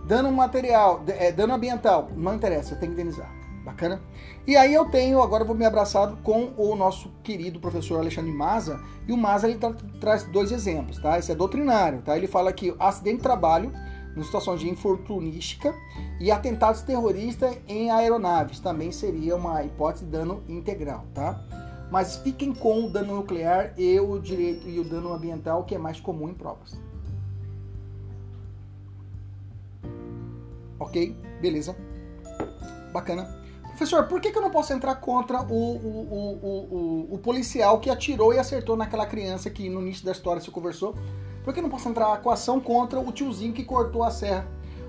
[0.06, 3.30] Dano material, é, dano ambiental, não interessa, tem que indenizar.
[3.64, 4.00] Bacana?
[4.46, 8.30] E aí eu tenho, agora eu vou me abraçar com o nosso querido professor Alexandre
[8.30, 11.18] Maza, e o Maza ele tra traz dois exemplos, tá?
[11.18, 12.16] Esse é doutrinário, tá?
[12.16, 13.72] Ele fala que acidente de trabalho
[14.16, 15.74] em situação de infortunística
[16.18, 18.58] e atentados terroristas em aeronaves.
[18.58, 21.40] Também seria uma hipótese de dano integral, tá?
[21.90, 25.78] Mas fiquem com o dano nuclear e o direito e o dano ambiental, que é
[25.78, 26.80] mais comum em provas.
[30.78, 31.16] Ok?
[31.40, 31.76] Beleza.
[32.92, 33.45] Bacana.
[33.76, 37.90] Professor, por que, que eu não posso entrar contra o, o, o, o, policial que
[37.90, 40.94] atirou e acertou naquela criança que no início da história se conversou?
[41.44, 44.48] Por que eu não posso entrar com ação contra o tiozinho que cortou a serra?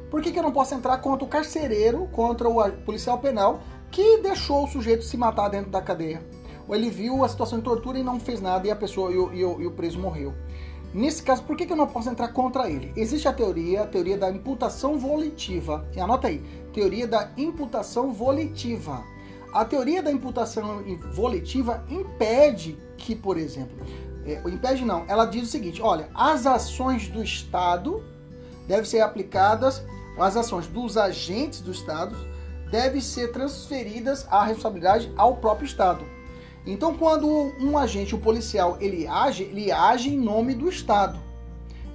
[0.09, 3.59] Por que, que eu não posso entrar contra o carcereiro, contra o policial penal
[3.91, 6.25] que deixou o sujeito se matar dentro da cadeia?
[6.65, 9.17] Ou ele viu a situação de tortura e não fez nada e a pessoa e
[9.17, 10.33] o, e o, e o preso morreu?
[10.97, 12.91] Nesse caso, por que, que eu não posso entrar contra ele?
[12.95, 15.87] Existe a teoria, a teoria da imputação volitiva.
[15.95, 16.39] E anota aí,
[16.73, 19.03] teoria da imputação volitiva.
[19.53, 23.77] A teoria da imputação volitiva impede que, por exemplo,
[24.25, 28.03] é, impede não, ela diz o seguinte: olha, as ações do Estado
[28.67, 29.83] devem ser aplicadas,
[30.17, 32.17] as ações dos agentes do Estado
[32.71, 36.16] devem ser transferidas a responsabilidade ao próprio Estado.
[36.67, 37.27] Então, quando
[37.59, 41.27] um agente, um policial, ele age, ele age em nome do Estado.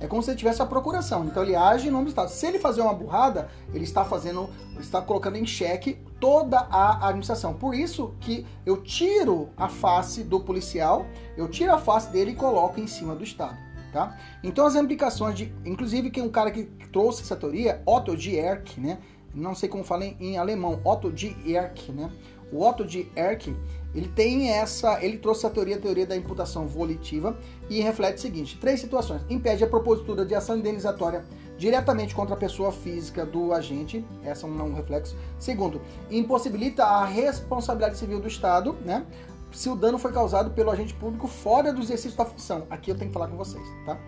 [0.02, 1.24] É como se ele tivesse a procuração.
[1.24, 2.28] Então ele age em nome do Estado.
[2.28, 7.54] Se ele fazer uma burrada, ele está fazendo, está colocando em xeque toda a administração.
[7.54, 11.06] Por isso que eu tiro a face do policial,
[11.36, 13.56] eu tiro a face dele e coloco em cima do Estado.
[13.92, 14.18] Tá?
[14.42, 18.98] Então as implicações de, inclusive que um cara que trouxe essa teoria, Otto Dierck, né?
[19.34, 22.10] Não sei como fala em, alemão, Otto Dierck, né?
[22.50, 23.54] O Otto Dierck,
[23.94, 27.36] ele tem essa, ele trouxe a teoria, a teoria da imputação volitiva
[27.68, 29.22] e reflete o seguinte: três situações.
[29.28, 31.24] Impede a propositura de ação indenizatória
[31.58, 35.16] diretamente contra a pessoa física do agente, essa é um, um reflexo.
[35.38, 39.06] Segundo, impossibilita a responsabilidade civil do Estado, né?
[39.52, 42.66] Se o dano foi causado pelo agente público fora do exercício da função.
[42.70, 43.98] Aqui eu tenho que falar com vocês, tá?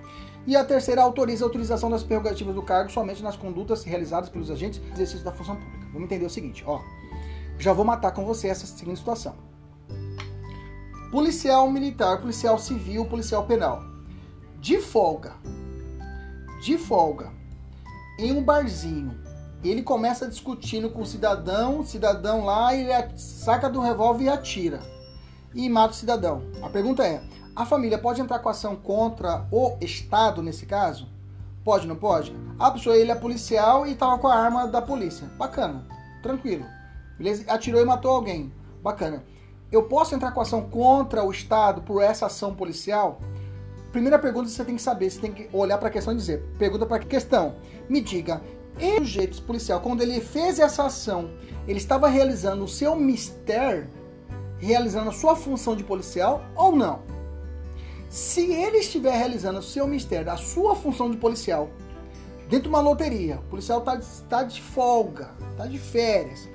[0.47, 4.51] E a terceira autoriza a utilização das prerrogativas do cargo somente nas condutas realizadas pelos
[4.51, 5.87] agentes do exercício da função pública.
[5.93, 6.81] Vamos entender o seguinte, ó.
[7.59, 9.35] Já vou matar com você essa seguinte situação
[11.15, 13.85] policial militar, policial civil, policial penal.
[14.59, 15.35] De folga,
[16.61, 17.31] de folga,
[18.19, 19.17] em um barzinho,
[19.63, 24.81] ele começa discutindo com o cidadão, cidadão lá, ele saca do revólver e atira.
[25.55, 26.43] E mata o cidadão.
[26.61, 27.23] A pergunta é:
[27.55, 31.07] a família pode entrar com ação contra o Estado nesse caso?
[31.63, 32.35] Pode, não pode?
[32.59, 35.29] A pessoa, ele é policial e estava com a arma da polícia.
[35.39, 35.87] Bacana,
[36.25, 36.67] tranquilo.
[37.17, 37.45] Beleza?
[37.47, 38.53] Atirou e matou alguém.
[38.83, 39.23] Bacana
[39.75, 43.21] eu posso entrar com ação contra o Estado por essa ação policial?
[43.91, 46.43] Primeira pergunta você tem que saber, você tem que olhar para a questão e dizer,
[46.59, 47.57] pergunta para a questão,
[47.89, 48.41] me diga,
[48.77, 51.31] o sujeito policial, quando ele fez essa ação,
[51.67, 53.89] ele estava realizando o seu mistério,
[54.59, 57.03] realizando a sua função de policial ou não?
[58.09, 61.69] Se ele estiver realizando o seu mistério, a sua função de policial,
[62.49, 66.49] dentro de uma loteria, o policial está tá de folga, está de férias,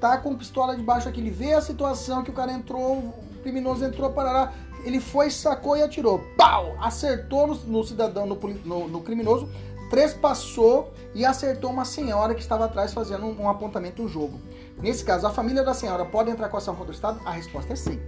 [0.00, 3.84] tá com pistola debaixo aqui, ele vê a situação que o cara entrou, o criminoso
[3.84, 4.52] entrou, parará,
[4.84, 6.20] ele foi, sacou e atirou.
[6.36, 6.76] Pau!
[6.80, 9.48] Acertou no, no cidadão, no, no, no, criminoso,
[9.90, 14.40] trespassou e acertou uma senhora que estava atrás fazendo um, um apontamento no jogo.
[14.80, 17.20] Nesse caso, a família da senhora pode entrar com ação contra o Estado?
[17.24, 18.00] A resposta é sim.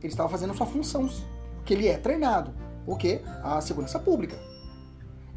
[0.00, 1.08] Ele estava fazendo sua função,
[1.64, 2.52] que ele é treinado.
[2.86, 3.20] O que?
[3.42, 4.38] A segurança pública.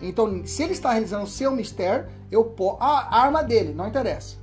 [0.01, 2.77] Então, se ele está realizando o seu mistério, eu posso.
[2.81, 4.37] A arma dele, não interessa.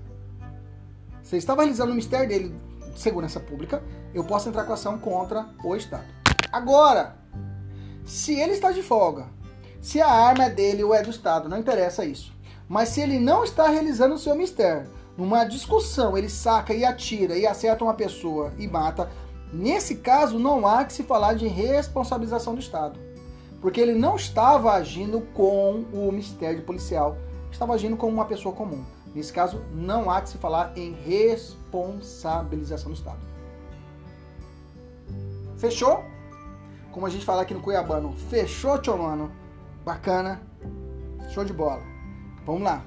[1.24, 2.54] Se estava realizando o mistério dele
[2.92, 3.82] de segurança pública,
[4.12, 6.04] eu posso entrar com ação contra o Estado.
[6.52, 7.16] Agora,
[8.04, 9.26] se ele está de folga,
[9.80, 12.30] se a arma é dele ou é do Estado, não interessa isso.
[12.68, 17.38] Mas se ele não está realizando o seu mistério, numa discussão, ele saca e atira
[17.38, 19.10] e acerta uma pessoa e mata,
[19.50, 23.00] nesse caso não há que se falar de responsabilização do Estado.
[23.62, 27.16] Porque ele não estava agindo com o mistério policial,
[27.50, 28.84] estava agindo como uma pessoa comum.
[29.14, 33.20] Nesse caso, não há que se falar em responsabilização do Estado.
[35.57, 36.05] Fechou?
[36.90, 39.31] Como a gente fala aqui no Cuiabano, fechou, tio mano?
[39.85, 40.40] Bacana.
[41.31, 41.83] Show de bola.
[42.44, 42.83] Vamos lá.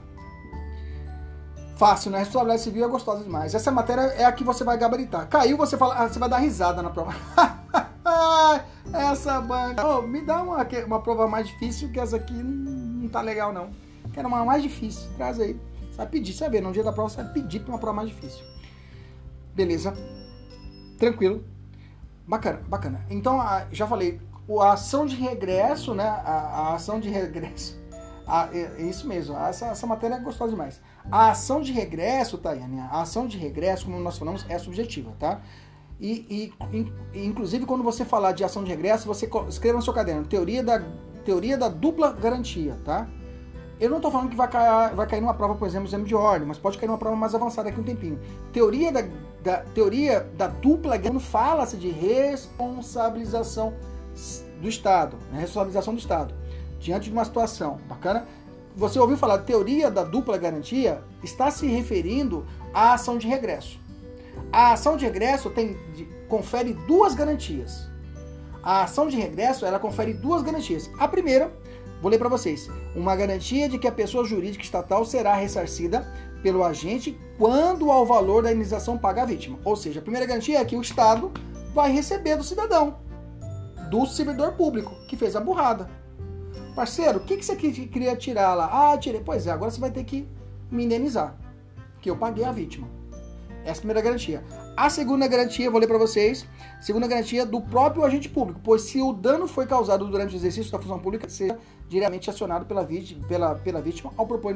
[1.77, 2.19] Fácil, né?
[2.19, 3.53] Responsabilidade civil é gostosa demais.
[3.53, 5.27] Essa matéria é a que você vai gabaritar.
[5.27, 7.13] Caiu, você fala, ah, você vai dar risada na prova.
[8.93, 9.85] essa banca.
[9.85, 13.53] Oh, me dá uma, uma prova mais difícil, que essa aqui não, não tá legal,
[13.53, 13.69] não.
[14.13, 15.07] Quero uma mais difícil.
[15.17, 15.59] Traz aí.
[15.97, 17.79] Você vai pedir, você vai ver, no dia da prova você vai pedir para uma
[17.79, 18.45] prova mais difícil.
[19.55, 19.93] Beleza?
[20.99, 21.43] Tranquilo.
[22.27, 23.05] Bacana, bacana.
[23.09, 23.39] Então,
[23.71, 24.21] já falei,
[24.61, 26.03] a ação de regresso, né?
[26.07, 27.75] A, a ação de regresso.
[28.27, 30.81] A, é, é, isso mesmo, essa, essa matéria é gostosa demais.
[31.09, 35.41] A ação de regresso, Tayane, a ação de regresso, como nós falamos, é subjetiva, tá?
[35.97, 40.25] E, e, inclusive, quando você falar de ação de regresso, você escreva no seu caderno,
[40.25, 40.83] teoria da,
[41.23, 43.07] teoria da dupla garantia, tá?
[43.79, 46.15] Eu não estou falando que vai cair, vai cair numa prova, por exemplo, exame de
[46.15, 48.19] ordem, mas pode cair numa prova mais avançada aqui um tempinho.
[48.51, 49.03] Teoria da,
[49.43, 53.75] da teoria da dupla não fala-se de responsabilização
[54.59, 55.41] do Estado, né?
[55.41, 56.33] responsabilização do Estado
[56.79, 58.27] diante de uma situação bacana.
[58.75, 61.01] Você ouviu falar teoria da dupla garantia?
[61.23, 63.79] Está se referindo à ação de regresso.
[64.51, 65.77] A ação de regresso tem,
[66.27, 67.89] confere duas garantias.
[68.63, 70.89] A ação de regresso ela confere duas garantias.
[70.99, 71.51] A primeira
[72.01, 72.69] Vou ler para vocês.
[72.95, 76.05] Uma garantia de que a pessoa jurídica estatal será ressarcida
[76.43, 79.57] pelo agente quando ao valor da indenização paga a vítima.
[79.65, 81.31] Ou seja, a primeira garantia é que o Estado
[81.73, 82.97] vai receber do cidadão.
[83.89, 85.89] do servidor público que fez a burrada.
[86.75, 88.91] Parceiro, o que, que você queria tirar lá?
[88.91, 89.21] Ah, tirei.
[89.23, 90.27] Pois é, agora você vai ter que
[90.69, 91.35] me indenizar.
[92.01, 92.87] Que eu paguei a vítima.
[93.63, 94.43] Essa é a primeira garantia.
[94.77, 96.45] A segunda garantia, vou ler para vocês.
[96.79, 100.71] Segunda garantia do próprio agente público, pois se o dano foi causado durante o exercício
[100.71, 101.57] da função pública, seja
[101.89, 104.55] diretamente acionado pela vítima, pela, pela vítima ao propor.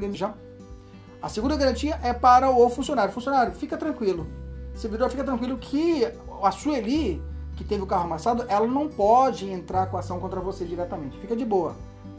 [1.20, 3.12] A segunda garantia é para o funcionário.
[3.12, 4.28] Funcionário, fica tranquilo.
[4.76, 6.08] Servidor, fica tranquilo que
[6.44, 7.20] a Sueli,
[7.58, 11.18] que teve o carro amassado, ela não pode entrar com ação contra você diretamente.
[11.18, 11.76] Fica de boa.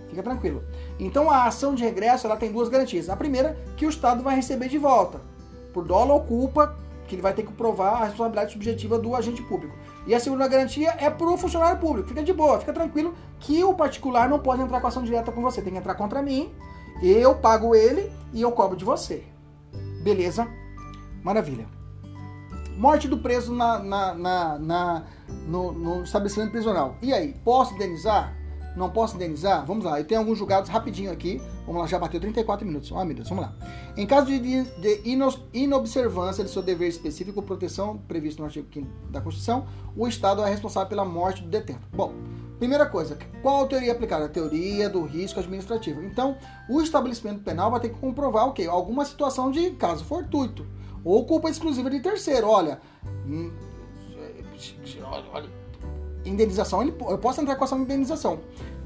[0.09, 0.65] Fica tranquilo.
[0.99, 3.09] Então a ação de regresso ela tem duas garantias.
[3.09, 5.21] A primeira, que o Estado vai receber de volta,
[5.73, 6.77] por dólar ou culpa,
[7.13, 9.77] que ele vai ter que provar a responsabilidade subjetiva do agente público.
[10.07, 12.09] E a segunda garantia é para o funcionário público.
[12.09, 15.43] Fica de boa, fica tranquilo que o particular não pode entrar com ação direta com
[15.43, 15.61] você.
[15.61, 16.51] Tem que entrar contra mim,
[17.03, 19.25] eu pago ele e eu cobro de você.
[20.03, 20.49] Beleza?
[21.23, 21.67] Maravilha.
[22.79, 25.05] Morte do preso na, na, na, na
[25.47, 26.97] no, no, estabelecimento prisional.
[27.03, 28.35] E aí, posso indenizar?
[28.77, 29.65] Não posso indenizar?
[29.67, 31.41] Vamos lá, eu tenho alguns julgados rapidinho aqui.
[31.67, 32.93] Vamos lá, já bateu 34 minutos.
[32.95, 33.55] Ah, meu Deus, vamos lá.
[33.97, 35.01] Em caso de, de
[35.53, 40.51] inobservância de seu dever específico, proteção previsto no artigo 5 da Constituição, o Estado é
[40.51, 41.87] responsável pela morte do detento.
[41.93, 42.15] Bom,
[42.59, 44.25] primeira coisa, qual a teoria aplicada?
[44.25, 46.03] A teoria do risco administrativo.
[46.03, 46.37] Então,
[46.69, 48.67] o estabelecimento penal vai ter que comprovar o quê?
[48.67, 50.67] Alguma situação de caso fortuito
[51.05, 52.49] ou culpa exclusiva de terceiro.
[52.49, 52.81] Olha,
[53.27, 53.53] hum,
[55.33, 55.49] olha,
[56.25, 58.41] indenização, eu posso entrar com ação de indenização.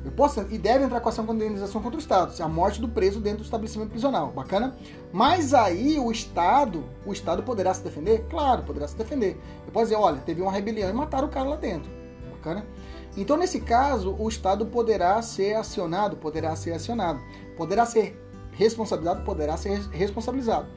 [0.05, 2.81] Eu posso e deve entrar com ação de indenização contra o Estado, se a morte
[2.81, 4.31] do preso dentro do estabelecimento prisional.
[4.31, 4.77] Bacana?
[5.13, 8.25] Mas aí o Estado, o Estado poderá se defender?
[8.31, 9.37] Claro, poderá se defender.
[9.67, 11.91] Eu posso dizer, olha, teve uma rebelião e mataram o cara lá dentro.
[12.31, 12.65] Bacana?
[13.17, 17.21] Então, nesse caso, o Estado poderá ser acionado, poderá ser acionado,
[17.57, 18.17] poderá ser
[18.53, 20.69] responsabilizado, poderá ser responsabilizado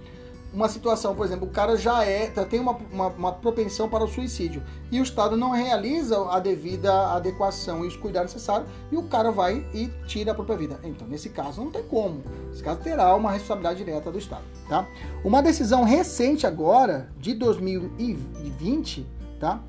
[0.54, 4.08] uma situação, por exemplo, o cara já é, tem uma, uma, uma, propensão para o
[4.08, 9.04] suicídio e o Estado não realiza a devida adequação e os cuidados necessários e o
[9.04, 10.80] cara vai e tira a própria vida.
[10.84, 12.24] Então, nesse caso, não tem como.
[12.50, 14.44] Nesse caso, terá uma responsabilidade direta do Estado.
[14.68, 14.88] Tá?
[15.24, 19.08] Uma decisão recente agora, de 2020,
[19.40, 19.62] tá?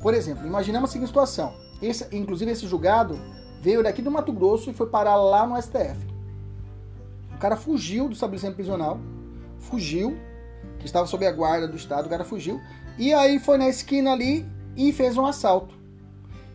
[0.00, 1.54] por exemplo, imaginemos a seguinte situação.
[1.80, 3.18] Esse, inclusive, esse julgado
[3.62, 6.06] veio daqui do Mato Grosso e foi parar lá no STF.
[7.34, 8.98] O cara fugiu do estabelecimento prisional
[9.58, 10.16] fugiu,
[10.78, 12.60] que estava sob a guarda do Estado, o cara fugiu,
[12.98, 15.74] e aí foi na esquina ali e fez um assalto.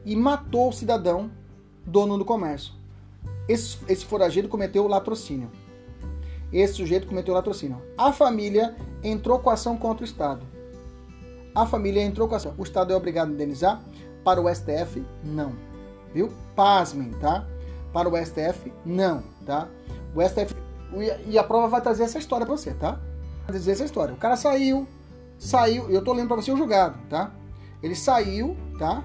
[0.05, 1.31] E matou o cidadão,
[1.85, 2.73] dono do comércio.
[3.47, 5.51] Esse, esse foragido cometeu latrocínio.
[6.51, 7.81] Esse sujeito cometeu latrocínio.
[7.97, 10.45] A família entrou com ação contra o Estado.
[11.55, 12.53] A família entrou com ação.
[12.57, 13.81] O Estado é obrigado a indenizar?
[14.23, 15.53] Para o STF, não.
[16.13, 16.31] Viu?
[16.55, 17.45] Pasmem, tá?
[17.91, 19.67] Para o STF, não, tá?
[20.15, 20.55] O STF
[21.27, 22.99] e a prova vai trazer essa história pra você, tá?
[23.45, 24.13] Vai dizer essa história.
[24.13, 24.87] O cara saiu,
[25.37, 27.31] saiu, eu tô lendo pra você o julgado, tá?
[27.81, 29.03] Ele saiu, tá?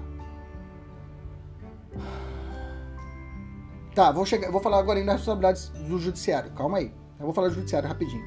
[3.93, 6.51] Tá, vou chegar, vou falar agora das responsabilidades do judiciário.
[6.51, 6.93] Calma aí.
[7.19, 8.23] Eu vou falar do judiciário rapidinho.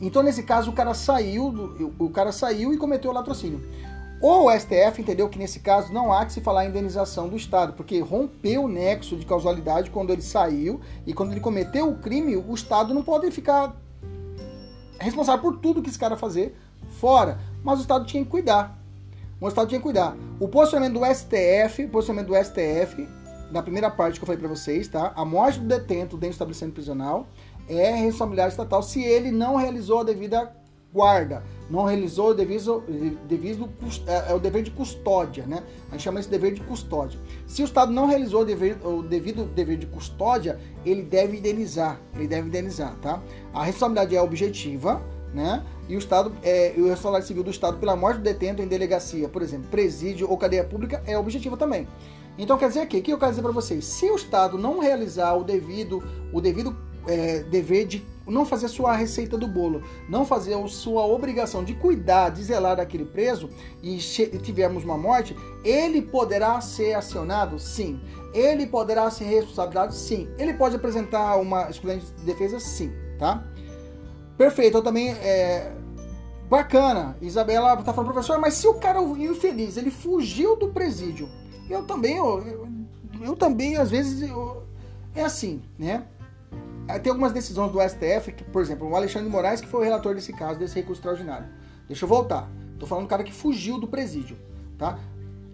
[0.00, 1.46] Então, nesse caso, o cara saiu,
[1.98, 3.60] o cara saiu e cometeu o latrocínio.
[4.26, 7.74] O STF entendeu que nesse caso não há que se falar em indenização do Estado,
[7.74, 12.34] porque rompeu o nexo de causalidade quando ele saiu e quando ele cometeu o crime,
[12.34, 13.76] o Estado não pode ficar
[14.98, 16.56] responsável por tudo que esse cara fazer
[16.98, 18.78] fora, mas o Estado tinha que cuidar.
[19.38, 20.16] O Estado tinha que cuidar.
[20.40, 23.06] O posicionamento do STF, posicionamento do STF,
[23.50, 25.12] na primeira parte que eu falei para vocês, tá?
[25.14, 27.26] A morte do detento dentro do estabelecimento prisional
[27.68, 30.50] é responsabilidade estatal se ele não realizou a devida
[30.94, 32.84] guarda, não realizou o devido,
[34.06, 35.64] é, é, o dever de custódia, né?
[35.88, 37.18] A gente chama esse dever de custódia.
[37.48, 42.00] Se o Estado não realizou o, dever, o devido dever de custódia, ele deve indenizar,
[42.14, 43.20] ele deve indenizar, tá?
[43.52, 45.02] A responsabilidade é objetiva,
[45.34, 45.64] né?
[45.88, 49.28] E o Estado, é, o responsabilidade civil do Estado pela morte do detento em delegacia,
[49.28, 51.88] por exemplo, presídio ou cadeia pública é objetiva também.
[52.38, 53.84] Então quer dizer que, o que eu quero dizer para vocês?
[53.84, 56.02] Se o Estado não realizar o devido,
[56.32, 56.76] o devido
[57.06, 62.30] é, dever de não fazer sua receita do bolo, não fazer sua obrigação de cuidar,
[62.30, 63.50] de zelar daquele preso
[63.82, 67.58] e tivermos uma morte, ele poderá ser acionado?
[67.58, 68.00] Sim.
[68.32, 69.94] Ele poderá ser responsabilizado?
[69.94, 70.28] Sim.
[70.38, 72.58] Ele pode apresentar uma excludente de defesa?
[72.58, 72.92] Sim.
[73.18, 73.44] Tá?
[74.36, 74.70] Perfeito.
[74.70, 75.72] Então também é
[76.48, 77.16] bacana.
[77.20, 81.28] Isabela tá falando, professor, mas se o cara infeliz, ele fugiu do presídio,
[81.68, 82.68] eu também, eu, eu,
[83.20, 84.62] eu também às vezes eu,
[85.14, 86.06] é assim, né?
[86.86, 89.84] É, tem algumas decisões do STF, que, por exemplo, o Alexandre Moraes, que foi o
[89.84, 91.48] relator desse caso, desse recurso extraordinário.
[91.86, 92.48] Deixa eu voltar.
[92.78, 94.36] Tô falando do cara que fugiu do presídio,
[94.76, 94.98] tá?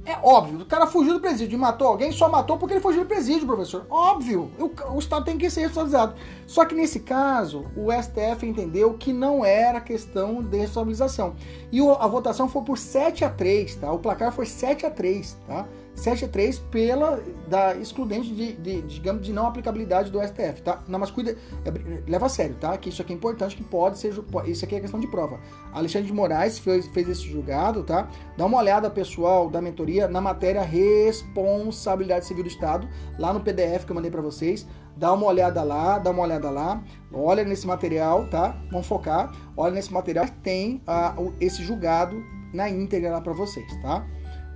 [0.04, 3.02] É óbvio, o cara fugiu do presídio e matou alguém, só matou porque ele fugiu
[3.02, 3.86] do presídio, professor.
[3.90, 6.14] Óbvio, o, o Estado tem que ser responsabilizado.
[6.46, 11.36] Só que nesse caso, o STF entendeu que não era questão de responsabilização.
[11.70, 13.92] E a votação foi por 7 a 3 tá?
[13.92, 15.68] O placar foi 7 a 3 tá?
[16.00, 20.82] 7.3 pela da excludente de, de, digamos, de não aplicabilidade do STF, tá?
[20.88, 22.76] Não, mas cuida, é, leva a sério, tá?
[22.78, 24.14] Que isso aqui é importante, que pode ser,
[24.46, 25.38] isso aqui é questão de prova.
[25.72, 28.08] Alexandre de Moraes fez, fez esse julgado, tá?
[28.36, 32.88] Dá uma olhada, pessoal, da mentoria na matéria responsabilidade civil do Estado,
[33.18, 34.66] lá no PDF que eu mandei para vocês.
[34.96, 36.82] Dá uma olhada lá, dá uma olhada lá,
[37.12, 38.56] olha nesse material, tá?
[38.70, 39.32] Vamos focar.
[39.56, 42.22] Olha nesse material, tem uh, esse julgado
[42.52, 44.06] na íntegra lá para vocês, tá?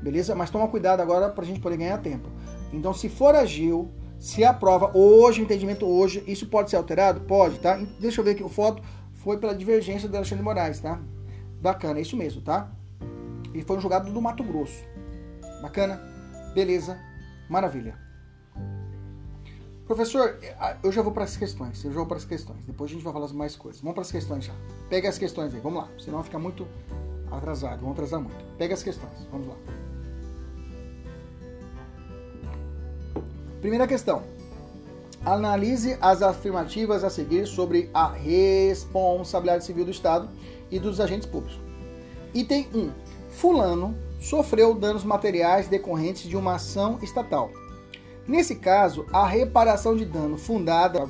[0.05, 0.35] Beleza?
[0.35, 2.29] Mas toma cuidado agora para a gente poder ganhar tempo.
[2.73, 7.23] Então, se for agil, se a prova hoje, o entendimento hoje, isso pode ser alterado?
[7.23, 7.81] Pode, tá?
[7.99, 8.83] Deixa eu ver aqui, o foto
[9.15, 11.01] foi pela divergência do Alexandre Moraes, tá?
[11.61, 12.71] Bacana, é isso mesmo, tá?
[13.55, 14.85] E foi um julgado do Mato Grosso.
[15.63, 16.01] Bacana?
[16.55, 16.99] Beleza?
[17.49, 17.99] Maravilha.
[19.87, 20.39] Professor,
[20.83, 21.85] eu já vou para as questões.
[21.85, 22.65] Eu já vou para as questões.
[22.67, 23.81] Depois a gente vai falar mais coisas.
[23.81, 24.55] Vamos para as questões já.
[24.89, 25.61] Pega as questões aí.
[25.61, 25.89] Vamos lá.
[25.99, 26.67] Senão vai ficar muito
[27.31, 27.81] atrasado.
[27.81, 28.45] Vamos atrasar muito.
[28.57, 29.27] Pega as questões.
[29.31, 29.84] Vamos lá.
[33.65, 34.23] Primeira questão.
[35.25, 40.29] Analise as afirmativas a seguir sobre a responsabilidade civil do Estado
[40.71, 41.59] e dos agentes públicos.
[42.35, 42.91] Item 1.
[43.31, 47.51] Fulano sofreu danos materiais decorrentes de uma ação estatal.
[48.29, 51.03] Nesse caso, a reparação de dano fundada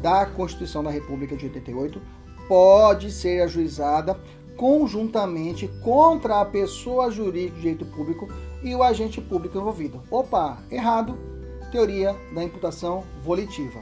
[0.00, 2.00] da Constituição da República de 88
[2.46, 4.16] pode ser ajuizada
[4.56, 8.28] conjuntamente contra a pessoa jurídica de direito público
[8.62, 10.00] e o agente público envolvido.
[10.08, 11.33] Opa, errado
[11.74, 13.80] teoria da imputação volitiva.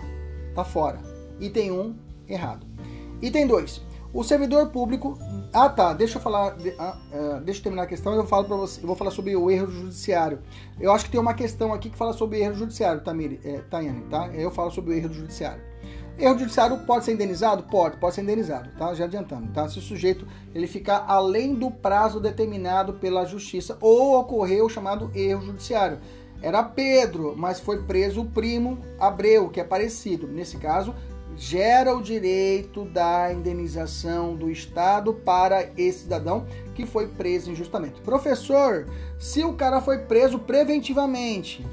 [0.55, 0.99] Tá fora.
[1.39, 1.95] Item 1, um,
[2.27, 2.67] errado.
[3.21, 3.83] Item 2.
[4.15, 5.19] O servidor público.
[5.53, 5.93] Ah, tá.
[5.93, 6.57] Deixa eu falar.
[6.79, 8.15] Ah, uh, deixa eu terminar a questão.
[8.15, 8.81] Eu falo para você.
[8.83, 10.39] Eu vou falar sobre o erro judiciário.
[10.81, 14.05] Eu acho que tem uma questão aqui que fala sobre erro judiciário, Tamiri, é, Tayane,
[14.09, 14.29] tá?
[14.29, 15.63] Eu falo sobre o erro judiciário.
[16.19, 17.63] Erro judiciário pode ser indenizado?
[17.65, 18.95] Pode, pode ser indenizado, tá?
[18.95, 19.69] Já adiantando, tá?
[19.69, 25.11] Se o sujeito ele ficar além do prazo determinado pela justiça ou ocorrer o chamado
[25.15, 25.99] erro judiciário
[26.43, 30.27] era Pedro, mas foi preso o primo Abreu, que é parecido.
[30.27, 30.95] Nesse caso,
[31.37, 38.01] gera o direito da indenização do Estado para esse cidadão que foi preso injustamente.
[38.01, 38.87] Professor,
[39.19, 41.65] se o cara foi preso preventivamente,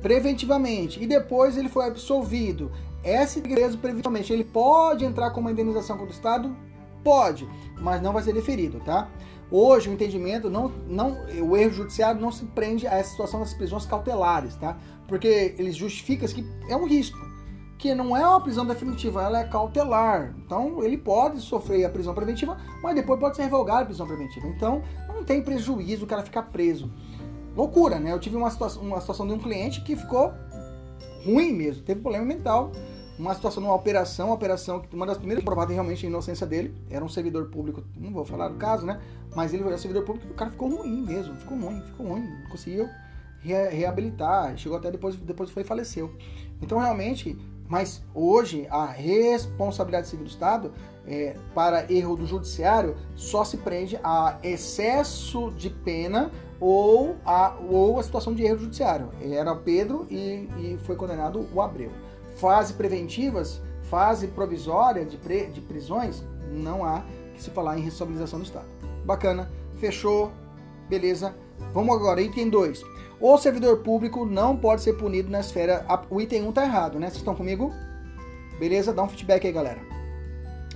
[0.00, 2.72] preventivamente, e depois ele foi absolvido,
[3.04, 6.56] esse preso preventivamente, ele pode entrar com uma indenização contra o Estado?
[7.02, 7.46] Pode,
[7.78, 9.08] mas não vai ser deferido, tá?
[9.50, 13.54] Hoje o entendimento não, não, o erro judiciário não se prende a essa situação das
[13.54, 14.76] prisões cautelares, tá?
[15.06, 17.18] Porque eles justificam que é um risco,
[17.78, 20.34] que não é uma prisão definitiva, ela é cautelar.
[20.44, 24.46] Então ele pode sofrer a prisão preventiva, mas depois pode ser revogado a prisão preventiva.
[24.48, 26.90] Então não tem prejuízo o cara ficar preso.
[27.54, 28.12] Loucura, né?
[28.12, 30.32] Eu tive uma situação, uma situação de um cliente que ficou
[31.24, 32.72] ruim mesmo, teve problema mental
[33.18, 36.74] uma situação numa operação, uma operação que uma das primeiras provadas realmente a inocência dele,
[36.90, 39.00] era um servidor público, não vou falar do caso, né?
[39.34, 42.50] Mas ele era servidor público o cara ficou ruim mesmo, ficou ruim, ficou ruim, não
[42.50, 42.88] conseguiu
[43.40, 46.12] re reabilitar, chegou até depois, depois foi e faleceu.
[46.60, 47.36] Então realmente,
[47.68, 50.72] mas hoje a responsabilidade civil do Estado
[51.06, 58.00] é, para erro do judiciário só se prende a excesso de pena ou a, ou
[58.00, 59.10] a situação de erro judiciário.
[59.20, 61.92] Era Pedro e, e foi condenado o Abreu
[62.34, 67.02] fase preventivas, fase provisória de, pre, de prisões, não há
[67.34, 68.66] que se falar em responsabilização do Estado.
[69.04, 70.32] Bacana, fechou,
[70.88, 71.34] beleza.
[71.72, 72.82] Vamos agora, item 2.
[73.20, 75.84] O servidor público não pode ser punido na esfera.
[76.10, 77.06] O item 1 um tá errado, né?
[77.06, 77.72] Vocês estão comigo?
[78.58, 78.92] Beleza?
[78.92, 79.80] Dá um feedback aí, galera.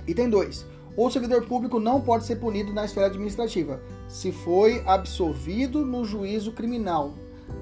[0.07, 0.65] Item 2.
[0.97, 6.51] O servidor público não pode ser punido na esfera administrativa se foi absolvido no juízo
[6.51, 7.13] criminal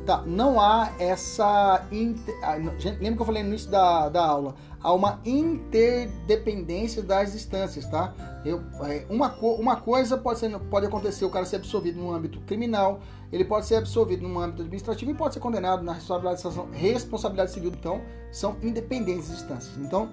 [0.05, 1.85] Tá, não há essa.
[1.91, 2.33] Inter...
[2.41, 4.55] Ah, lembra que eu falei no início da, da aula?
[4.81, 8.13] Há uma interdependência das instâncias, tá?
[8.45, 12.39] Eu, é, uma, uma coisa pode, ser, pode acontecer, o cara ser absolvido no âmbito
[12.41, 13.01] criminal,
[13.33, 17.73] ele pode ser absolvido no âmbito administrativo e pode ser condenado na responsabilidade, responsabilidade civil.
[17.77, 19.77] Então, são independentes as instâncias.
[19.77, 20.09] Então,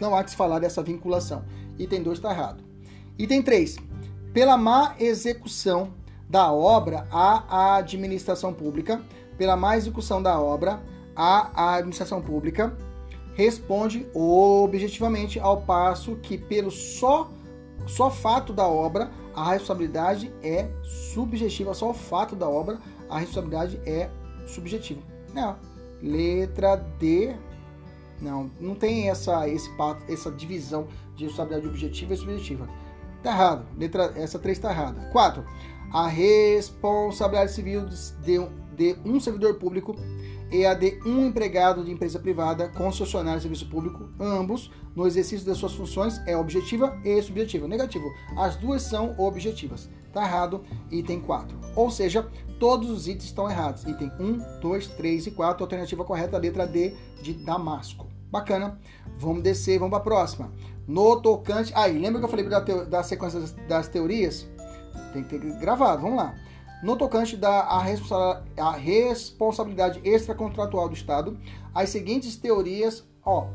[0.00, 1.44] não há que se falar dessa vinculação.
[1.78, 2.64] Item 2 está errado.
[3.16, 3.76] Item 3.
[4.32, 5.92] Pela má execução
[6.34, 9.00] da obra à administração pública,
[9.38, 10.82] pela má execução da obra
[11.14, 12.76] à administração pública,
[13.34, 17.30] responde objetivamente ao passo que pelo só
[17.86, 23.80] só fato da obra a responsabilidade é subjetiva, só o fato da obra a responsabilidade
[23.86, 24.10] é
[24.44, 25.02] subjetiva.
[25.32, 25.54] Não.
[26.02, 27.36] Letra D
[28.20, 29.70] não, não tem essa esse
[30.08, 32.68] essa divisão de responsabilidade objetiva e subjetiva.
[33.22, 33.66] Tá errado.
[33.78, 35.00] Letra essa 3 está errada.
[35.12, 35.44] 4
[35.94, 37.86] a responsabilidade civil
[38.24, 38.40] de,
[38.76, 39.94] de um servidor público
[40.50, 45.46] e a de um empregado de empresa privada, concessionário de serviço público, ambos, no exercício
[45.46, 47.68] das suas funções, é objetiva e subjetiva.
[47.68, 48.12] Negativo.
[48.36, 49.88] As duas são objetivas.
[50.12, 50.64] Tá errado.
[50.90, 51.56] Item 4.
[51.76, 52.28] Ou seja,
[52.58, 53.84] todos os itens estão errados.
[53.84, 55.62] Item 1, 2, 3 e 4.
[55.62, 56.92] Alternativa correta, letra D
[57.22, 58.08] de Damasco.
[58.30, 58.80] Bacana.
[59.16, 60.52] Vamos descer, vamos para a próxima.
[60.88, 61.72] No tocante.
[61.74, 62.84] Aí, lembra que eu falei da, teo...
[62.84, 64.48] da sequência das teorias?
[65.12, 66.34] Tem que ter gravado, vamos lá.
[66.82, 68.42] No tocante da responsa...
[68.78, 71.38] responsabilidade extracontratual do Estado,
[71.74, 73.46] as seguintes teorias, ó,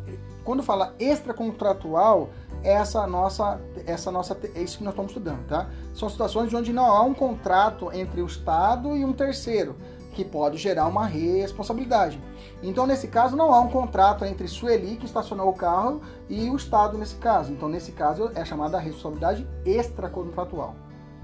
[0.44, 2.30] quando fala extracontratual,
[2.64, 5.70] é essa nossa, essa nossa, é isso que nós estamos estudando, tá?
[5.94, 9.76] São situações onde não há um contrato entre o Estado e um terceiro,
[10.14, 12.20] que pode gerar uma responsabilidade.
[12.64, 16.56] Então, nesse caso, não há um contrato entre Sueli, que estacionou o carro, e o
[16.56, 17.54] Estado, nesse caso.
[17.54, 20.76] Então, nesse caso, é chamada responsabilidade extracontratual.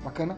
[0.05, 0.37] Bacana?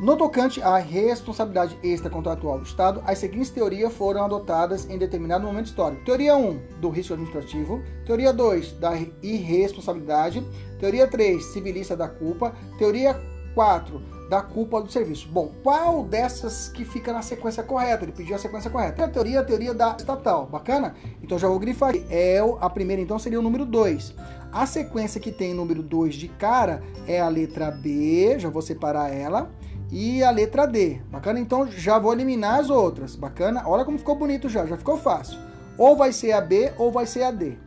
[0.00, 5.66] No tocante à responsabilidade extracontratual do Estado, as seguintes teorias foram adotadas em determinado momento
[5.66, 6.04] histórico.
[6.04, 7.82] Teoria 1, do risco administrativo.
[8.04, 8.92] Teoria 2, da
[9.22, 10.44] irresponsabilidade.
[10.78, 12.52] Teoria 3, civilista da culpa.
[12.78, 13.20] Teoria
[13.56, 15.28] 4, da culpa do serviço.
[15.28, 18.04] Bom, qual dessas que fica na sequência correta?
[18.04, 19.04] Ele pediu a sequência correta.
[19.04, 20.46] A teoria, a teoria da estatal.
[20.46, 20.94] Bacana?
[21.20, 21.94] Então já vou grifar.
[22.08, 24.14] É a primeira, então, seria o número 2.
[24.52, 28.38] A sequência que tem número 2 de cara é a letra B.
[28.38, 29.50] Já vou separar ela
[29.90, 31.00] e a letra D.
[31.10, 31.38] Bacana?
[31.38, 33.14] Então já vou eliminar as outras.
[33.14, 33.62] Bacana?
[33.66, 35.38] Olha como ficou bonito já, já ficou fácil.
[35.76, 37.58] Ou vai ser a B ou vai ser a D.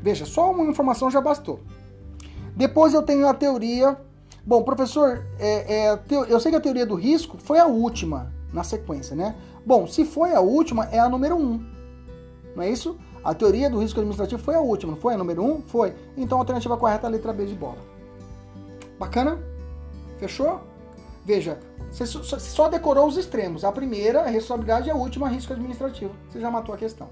[0.00, 1.60] Veja, só uma informação já bastou.
[2.56, 3.96] Depois eu tenho a teoria.
[4.44, 5.98] Bom, professor, é, é,
[6.28, 9.36] eu sei que a teoria do risco foi a última na sequência, né?
[9.64, 11.40] Bom, se foi a última, é a número 1.
[11.40, 11.66] Um,
[12.56, 12.98] não é isso?
[13.24, 15.50] A teoria do risco administrativo foi a última, não foi a número 1?
[15.50, 15.62] Um?
[15.62, 15.94] Foi.
[16.16, 17.78] Então a alternativa correta é a letra B de bola.
[18.98, 19.38] Bacana?
[20.18, 20.60] Fechou?
[21.24, 21.58] Veja,
[21.90, 23.64] você só decorou os extremos.
[23.64, 26.12] A primeira, a responsabilidade, e a última, risco administrativo.
[26.28, 27.08] Você já matou a questão.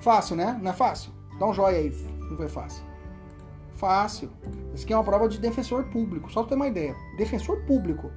[0.00, 0.58] Fácil, né?
[0.62, 1.10] Não é fácil?
[1.38, 1.90] Dá um joia aí.
[2.30, 2.84] Não foi fácil.
[3.74, 4.30] Fácil.
[4.74, 6.30] Isso aqui é uma prova de defensor público.
[6.30, 6.94] Só para ter uma ideia.
[7.16, 8.10] Defensor público.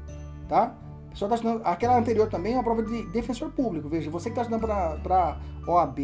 [0.47, 0.76] Tá?
[1.18, 3.89] Tá estudando, aquela anterior também é uma prova de defensor público.
[3.89, 4.62] Veja, você que está estudando
[5.03, 5.99] para OAB,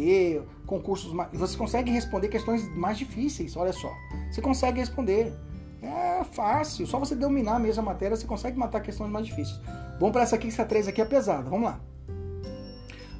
[0.66, 3.56] concursos, você consegue responder questões mais difíceis.
[3.56, 3.90] Olha só.
[4.30, 5.32] Você consegue responder.
[5.80, 9.60] É fácil, só você dominar a mesma matéria, você consegue matar questões mais difíceis.
[10.00, 11.48] Vamos para essa aqui, essa 3 aqui é pesada.
[11.48, 11.80] Vamos lá.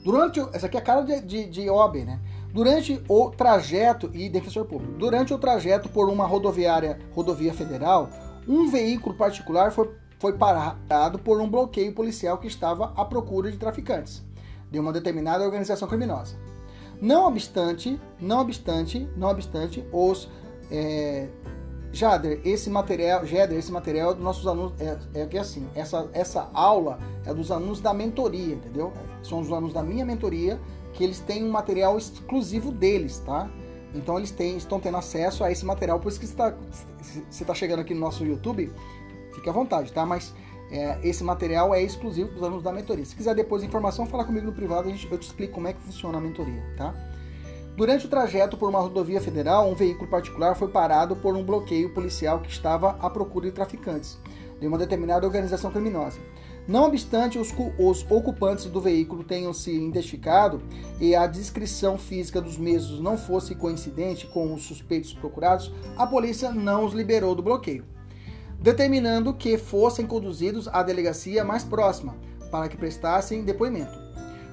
[0.04, 2.20] Durante essa aqui é a cara de, de, de OAB, né?
[2.52, 4.94] Durante o trajeto e defensor público.
[4.94, 8.08] Durante o trajeto por uma rodoviária, rodovia federal,
[8.46, 13.56] um veículo particular foi, foi parado por um bloqueio policial que estava à procura de
[13.56, 14.24] traficantes
[14.70, 16.36] de uma determinada organização criminosa.
[17.00, 20.28] Não obstante, não obstante, não obstante, os
[20.70, 21.28] é,
[21.92, 26.08] Jader, esse material, Jader, esse material é dos nossos alunos, é, é que assim, essa,
[26.12, 28.92] essa aula é dos alunos da mentoria, entendeu?
[29.22, 30.60] São os alunos da minha mentoria
[30.92, 33.48] que eles têm um material exclusivo deles, tá?
[33.94, 36.34] Então eles têm, estão tendo acesso a esse material, por isso que você
[37.30, 38.70] está tá chegando aqui no nosso YouTube,
[39.38, 40.04] fique à vontade, tá?
[40.04, 40.34] Mas
[40.70, 43.04] é, esse material é exclusivo para os alunos da mentoria.
[43.04, 46.18] Se quiser depois informação, fala comigo no privado, eu te explico como é que funciona
[46.18, 46.94] a mentoria, tá?
[47.76, 51.94] Durante o trajeto por uma rodovia federal, um veículo particular foi parado por um bloqueio
[51.94, 54.18] policial que estava à procura de traficantes
[54.60, 56.18] de uma determinada organização criminosa.
[56.66, 60.60] Não obstante os, os, ocupantes do veículo tenham se identificado
[61.00, 66.50] e a descrição física dos mesmos não fosse coincidente com os suspeitos procurados, a polícia
[66.50, 67.86] não os liberou do bloqueio,
[68.58, 72.16] determinando que fossem conduzidos à delegacia mais próxima
[72.50, 74.08] para que prestassem depoimento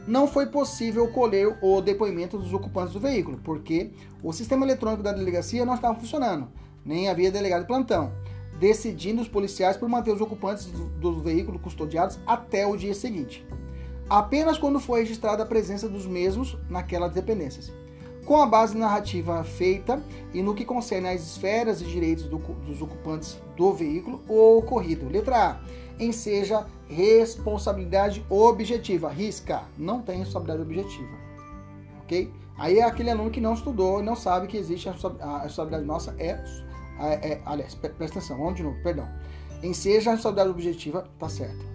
[0.08, 3.92] não foi possível colher o depoimento dos ocupantes do veículo, porque
[4.24, 6.48] o sistema eletrônico da delegacia não estava funcionando,
[6.86, 8.12] nem havia delegado de plantão,
[8.60, 13.46] decidindo os policiais por manter os ocupantes do, do veículo custodiados até o dia seguinte.
[14.08, 17.74] Apenas quando foi registrada a presença dos mesmos naquelas dependências.
[18.26, 20.02] Com a base narrativa feita
[20.34, 25.08] e no que concerne às esferas e direitos do, dos ocupantes do veículo, o ocorrido.
[25.08, 25.60] Letra A
[26.00, 29.10] enseja responsabilidade objetiva.
[29.10, 31.18] Risca, não tem responsabilidade objetiva.
[32.02, 32.32] Ok?
[32.58, 36.16] Aí é aquele aluno que não estudou e não sabe que existe a responsabilidade nossa
[36.18, 36.42] é,
[37.00, 39.08] é, é aliás, presta atenção, vamos de novo, perdão.
[39.62, 41.75] Enseja a responsabilidade objetiva, tá certo.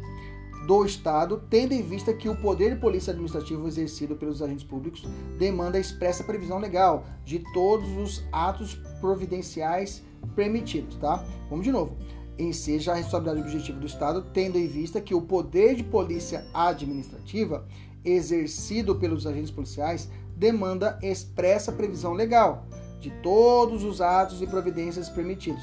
[0.66, 5.06] Do Estado, tendo em vista que o poder de polícia administrativo exercido pelos agentes públicos
[5.38, 10.02] demanda expressa previsão legal de todos os atos providenciais
[10.36, 11.24] permitidos, tá?
[11.48, 11.96] Vamos de novo
[12.38, 16.46] em seja a responsabilidade objetiva do Estado, tendo em vista que o poder de polícia
[16.54, 17.66] administrativa
[18.02, 22.66] exercido pelos agentes policiais demanda expressa previsão legal
[22.98, 25.62] de todos os atos e providências permitidos.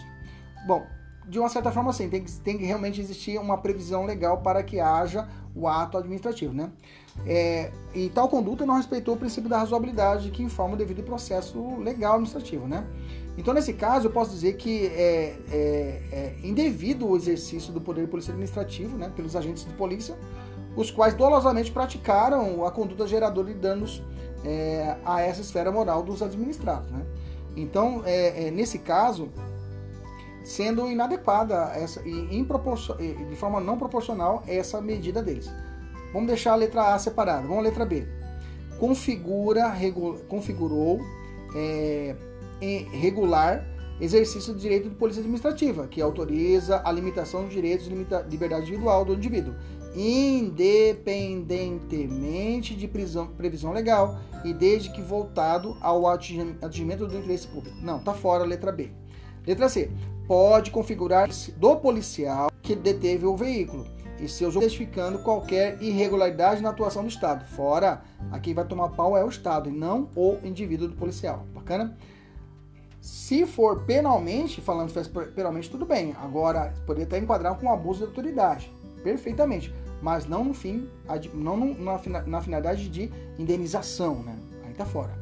[0.68, 0.86] Bom,
[1.28, 4.64] de uma certa forma, sim, tem que, tem que realmente existir uma previsão legal para
[4.64, 6.72] que haja o ato administrativo, né?
[7.26, 11.78] É, e tal conduta não respeitou o princípio da razoabilidade que informa o devido processo
[11.78, 12.86] legal administrativo, né?
[13.38, 18.08] Então, nesse caso, eu posso dizer que é, é, é indevido o exercício do poder
[18.08, 20.18] policial administrativo né, pelos agentes de polícia,
[20.76, 24.02] os quais dolosamente praticaram a conduta geradora de danos
[24.44, 26.90] é, a essa esfera moral dos administrados.
[26.90, 27.06] Né?
[27.56, 29.30] Então, é, é, nesse caso,
[30.48, 32.44] sendo inadequada essa, e
[33.30, 35.52] de forma não proporcional essa medida deles.
[36.14, 37.42] Vamos deixar a letra A separada.
[37.42, 38.08] Vamos à letra B.
[38.80, 41.02] Configura, regu, configurou
[41.54, 42.16] é,
[42.94, 43.68] regular
[44.00, 47.96] exercício do direito de polícia administrativa, que autoriza a limitação dos direitos de
[48.30, 49.54] liberdade individual do indivíduo,
[49.94, 57.76] independentemente de prisão, previsão legal e desde que voltado ao atingimento do interesse público.
[57.82, 58.92] Não, tá fora a letra B.
[59.46, 59.92] Letra C.
[60.28, 63.88] Pode configurar do policial que deteve o veículo
[64.20, 67.46] e seus identificando qualquer irregularidade na atuação do Estado.
[67.46, 71.46] Fora, aqui vai tomar pau é o Estado e não o indivíduo do policial.
[71.54, 71.98] Bacana?
[73.00, 74.92] Se for penalmente, falando
[75.34, 76.14] penalmente, tudo bem.
[76.22, 78.70] Agora, poderia até enquadrar com abuso de autoridade.
[79.02, 79.74] Perfeitamente.
[80.02, 80.90] Mas não no fim,
[81.34, 81.74] não
[82.26, 83.10] na finalidade de
[83.40, 84.38] indenização, né?
[84.66, 85.18] Aí tá fora.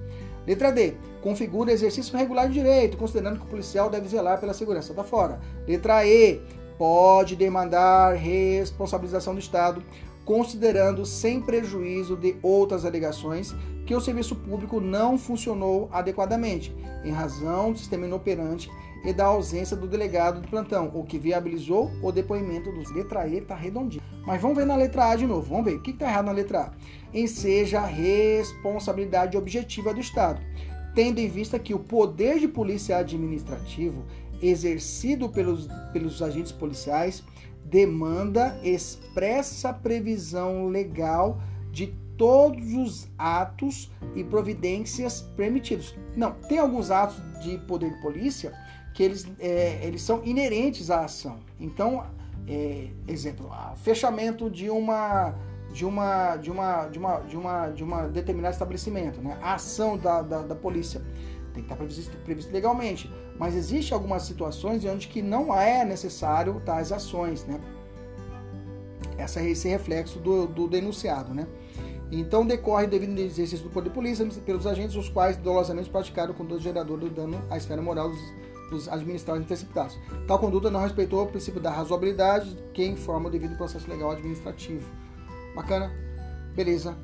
[0.45, 0.93] Letra D.
[1.21, 4.93] Configura exercício regular de direito, considerando que o policial deve zelar pela segurança.
[4.93, 5.39] Tá fora.
[5.67, 6.41] Letra E
[6.77, 9.81] pode demandar responsabilização do Estado,
[10.23, 17.71] considerando sem prejuízo de outras alegações que o serviço público não funcionou adequadamente, em razão
[17.71, 18.69] do sistema inoperante
[19.05, 23.37] e da ausência do delegado de plantão, o que viabilizou o depoimento dos letra E
[23.37, 24.03] está redondinho.
[24.25, 26.31] Mas vamos ver na letra A de novo, vamos ver o que está errado na
[26.31, 26.71] letra A.
[27.13, 30.41] Em seja responsabilidade objetiva do Estado,
[30.93, 34.03] tendo em vista que o poder de polícia administrativo
[34.41, 37.23] exercido pelos, pelos agentes policiais
[37.63, 45.95] demanda expressa previsão legal de todos os atos e providências permitidos.
[46.15, 48.53] Não, tem alguns atos de poder de polícia
[48.93, 51.39] que eles, é, eles são inerentes à ação.
[51.59, 52.05] Então,
[52.47, 55.33] é, exemplo, fechamento de uma
[55.73, 59.37] de uma de uma de uma de uma de uma determinado estabelecimento, né?
[59.41, 61.01] A ação da, da, da polícia
[61.53, 63.11] tem que estar previsto, previsto legalmente.
[63.37, 67.59] Mas existe algumas situações onde que não é necessário tais ações, né?
[69.17, 71.47] Essa, esse reflexo do, do denunciado, né?
[72.11, 76.33] Então decorre devido ao exercício do poder de polícia pelos agentes os quais dolosamente praticaram
[76.33, 78.19] o conduta gerador do dano à esfera moral dos,
[78.69, 79.97] dos administrados interceptados.
[80.27, 84.87] Tal conduta não respeitou o princípio da razoabilidade que informa o devido processo legal administrativo.
[85.55, 85.91] Bacana?
[86.55, 86.95] Beleza.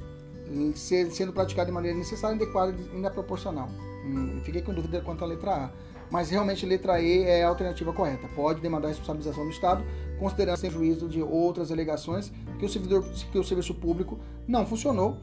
[0.75, 3.69] Sendo praticado de maneira necessária, adequada e ainda proporcional.
[4.05, 5.69] Hum, fiquei com dúvida quanto à letra A.
[6.09, 8.27] Mas realmente a letra E é a alternativa correta.
[8.35, 9.81] Pode demandar a responsabilização do Estado,
[10.19, 15.17] considerando sem juízo de outras alegações que o, servidor, que o serviço público não funcionou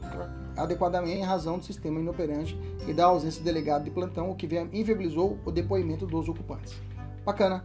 [0.59, 4.45] adequadamente em razão do sistema inoperante e da ausência de delegado de plantão, o que
[4.73, 6.73] inviabilizou o depoimento dos ocupantes.
[7.25, 7.63] Bacana,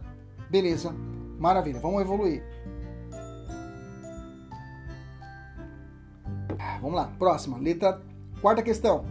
[0.49, 0.93] beleza,
[1.39, 1.79] maravilha.
[1.79, 2.43] Vamos evoluir.
[6.59, 8.01] Ah, vamos lá, próxima, letra
[8.41, 9.05] quarta questão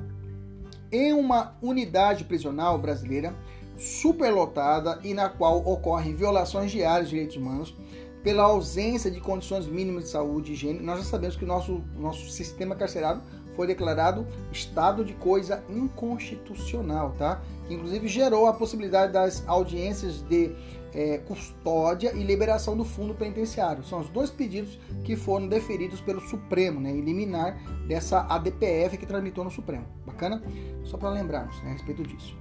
[0.90, 3.34] em uma unidade prisional brasileira
[3.76, 7.74] superlotada e na qual ocorrem violações diárias de direitos humanos
[8.22, 10.80] pela ausência de condições mínimas de saúde e higiene.
[10.80, 13.20] Nós já sabemos que o nosso, nosso sistema carcerário
[13.54, 17.42] foi declarado estado de coisa inconstitucional, tá?
[17.66, 20.54] Que inclusive gerou a possibilidade das audiências de
[20.94, 23.84] é, custódia e liberação do fundo penitenciário.
[23.84, 29.44] São os dois pedidos que foram deferidos pelo Supremo, né, eliminar dessa ADPF que tramitou
[29.44, 29.84] no Supremo.
[30.06, 30.42] Bacana?
[30.84, 32.36] Só para lembrarmos né, a respeito disso.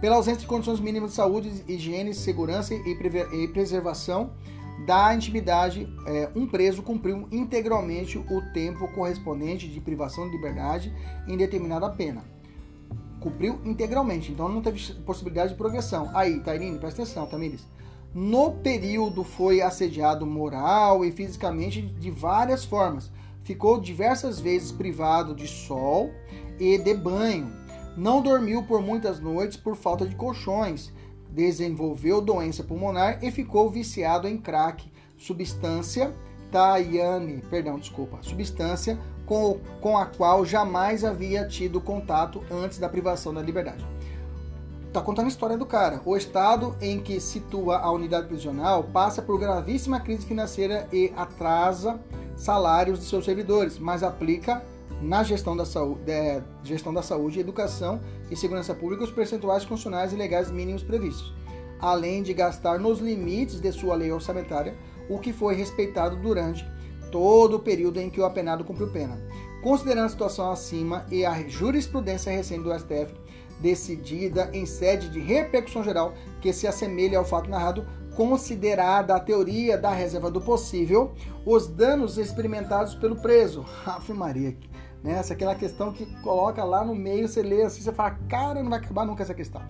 [0.00, 4.32] Pela ausência de condições mínimas de saúde, higiene, segurança e preservação
[4.86, 10.92] da intimidade, é, um preso cumpriu integralmente o tempo correspondente de privação de liberdade
[11.28, 12.32] em determinada pena
[13.22, 16.10] cumpriu integralmente, então não teve possibilidade de progressão.
[16.12, 17.64] Aí, Tairine, presta atenção, Tamires.
[18.12, 23.10] No período foi assediado moral e fisicamente de várias formas.
[23.42, 26.10] Ficou diversas vezes privado de sol
[26.58, 27.50] e de banho.
[27.96, 30.92] Não dormiu por muitas noites por falta de colchões.
[31.32, 36.14] Desenvolveu doença pulmonar e ficou viciado em crack, substância
[36.52, 43.32] Tayane, perdão, desculpa, substância com, com a qual jamais havia tido contato antes da privação
[43.32, 43.84] da liberdade.
[44.92, 46.02] Tá contando a história do cara.
[46.04, 51.98] O estado em que situa a unidade prisional passa por gravíssima crise financeira e atrasa
[52.36, 54.62] salários de seus servidores, mas aplica
[55.02, 58.00] na gestão da saúde, de, gestão da saúde, educação
[58.30, 61.34] e segurança pública os percentuais funcionais e legais mínimos previstos,
[61.80, 64.76] além de gastar nos limites de sua lei orçamentária,
[65.08, 66.64] o que foi respeitado durante
[67.10, 69.20] todo o período em que o apenado cumpriu pena.
[69.62, 73.14] Considerando a situação acima e a jurisprudência recente do STF,
[73.60, 77.86] decidida em sede de repercussão geral que se assemelha ao fato narrado,
[78.16, 81.12] considerada a teoria da reserva do possível,
[81.46, 83.64] os danos experimentados pelo preso.
[83.86, 84.56] Ave Maria,
[85.02, 85.18] né?
[85.18, 88.62] Essa é aquela questão que coloca lá no meio, você lê assim, você fala, cara,
[88.62, 89.60] não vai acabar nunca essa questão.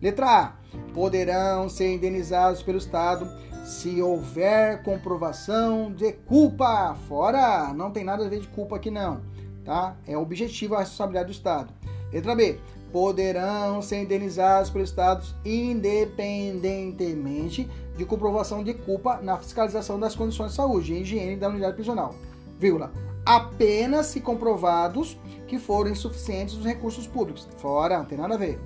[0.00, 0.52] Letra A.
[0.94, 3.28] Poderão ser indenizados pelo Estado
[3.64, 6.96] se houver comprovação de culpa.
[7.06, 7.74] Fora!
[7.74, 9.20] Não tem nada a ver de culpa aqui não,
[9.64, 9.94] tá?
[10.06, 11.70] É objetivo a responsabilidade do Estado.
[12.10, 12.58] Letra B.
[12.90, 20.56] Poderão ser indenizados pelo Estado independentemente de comprovação de culpa na fiscalização das condições de
[20.56, 22.16] saúde e higiene da unidade prisional.
[22.58, 23.09] Vírgula.
[23.30, 25.16] Apenas se comprovados
[25.46, 27.48] que foram insuficientes os recursos públicos.
[27.58, 28.58] Fora, não tem nada a ver.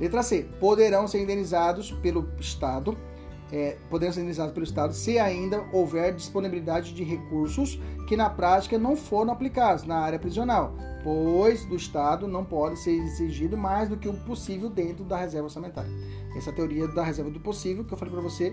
[0.00, 0.48] Letra C.
[0.58, 2.98] Poderão ser indenizados pelo Estado,
[3.52, 7.78] é, poderão ser indenizados pelo Estado se ainda houver disponibilidade de recursos
[8.08, 10.74] que na prática não foram aplicados na área prisional,
[11.04, 15.46] pois do Estado não pode ser exigido mais do que o possível dentro da reserva
[15.46, 15.92] orçamentária.
[16.36, 18.52] Essa é teoria da reserva do possível que eu falei para você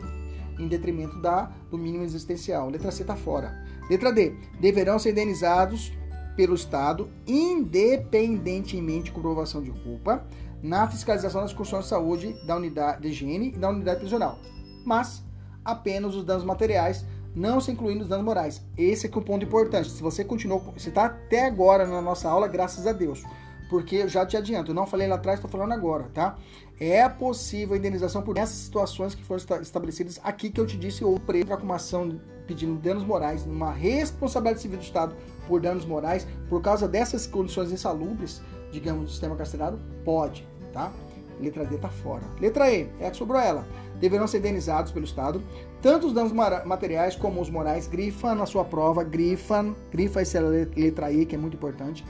[0.60, 2.70] em detrimento da, do mínimo existencial.
[2.70, 3.64] Letra C está fora.
[3.90, 4.36] Letra D.
[4.60, 5.92] Deverão ser indenizados
[6.36, 10.26] pelo Estado, independentemente de comprovação de culpa,
[10.62, 14.40] na fiscalização das condições de saúde da unidade de higiene e da unidade prisional,
[14.86, 15.24] mas
[15.64, 18.62] apenas os danos materiais, não se incluindo os danos morais.
[18.78, 19.90] Esse é que é um ponto importante.
[19.90, 23.24] Se você continuou, você está até agora na nossa aula, graças a Deus,
[23.70, 26.38] porque eu já te adianto, eu não falei lá atrás, estou falando agora, tá?
[26.84, 31.06] É possível a indenização por essas situações que foram estabelecidas aqui que eu te disse,
[31.06, 35.16] ou preso para uma ação pedindo danos morais, uma responsabilidade civil do Estado
[35.48, 40.92] por danos morais, por causa dessas condições insalubres, digamos, do sistema carcerário, pode tá?
[41.40, 42.24] Letra D tá fora.
[42.40, 43.66] Letra E, é que sobrou ela.
[44.00, 45.42] Deverão ser indenizados pelo Estado,
[45.82, 47.88] tanto os danos materiais como os morais.
[47.88, 52.06] Grifa na sua prova, grifa, grifa essa letra E, que é muito importante.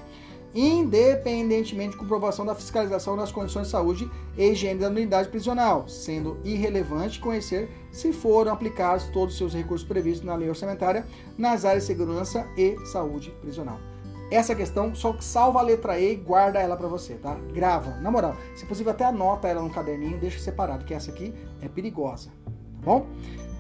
[0.53, 6.37] Independentemente de comprovação da fiscalização das condições de saúde e higiene da unidade prisional, sendo
[6.43, 11.05] irrelevante conhecer se foram aplicados todos os seus recursos previstos na lei orçamentária
[11.37, 13.79] nas áreas de segurança e saúde prisional.
[14.29, 17.35] Essa questão, só que salva a letra E e guarda ela para você, tá?
[17.53, 18.35] Grava, na moral.
[18.55, 22.85] Se possível, até anota ela no caderninho, deixa separado, que essa aqui é perigosa, tá
[22.85, 23.07] bom?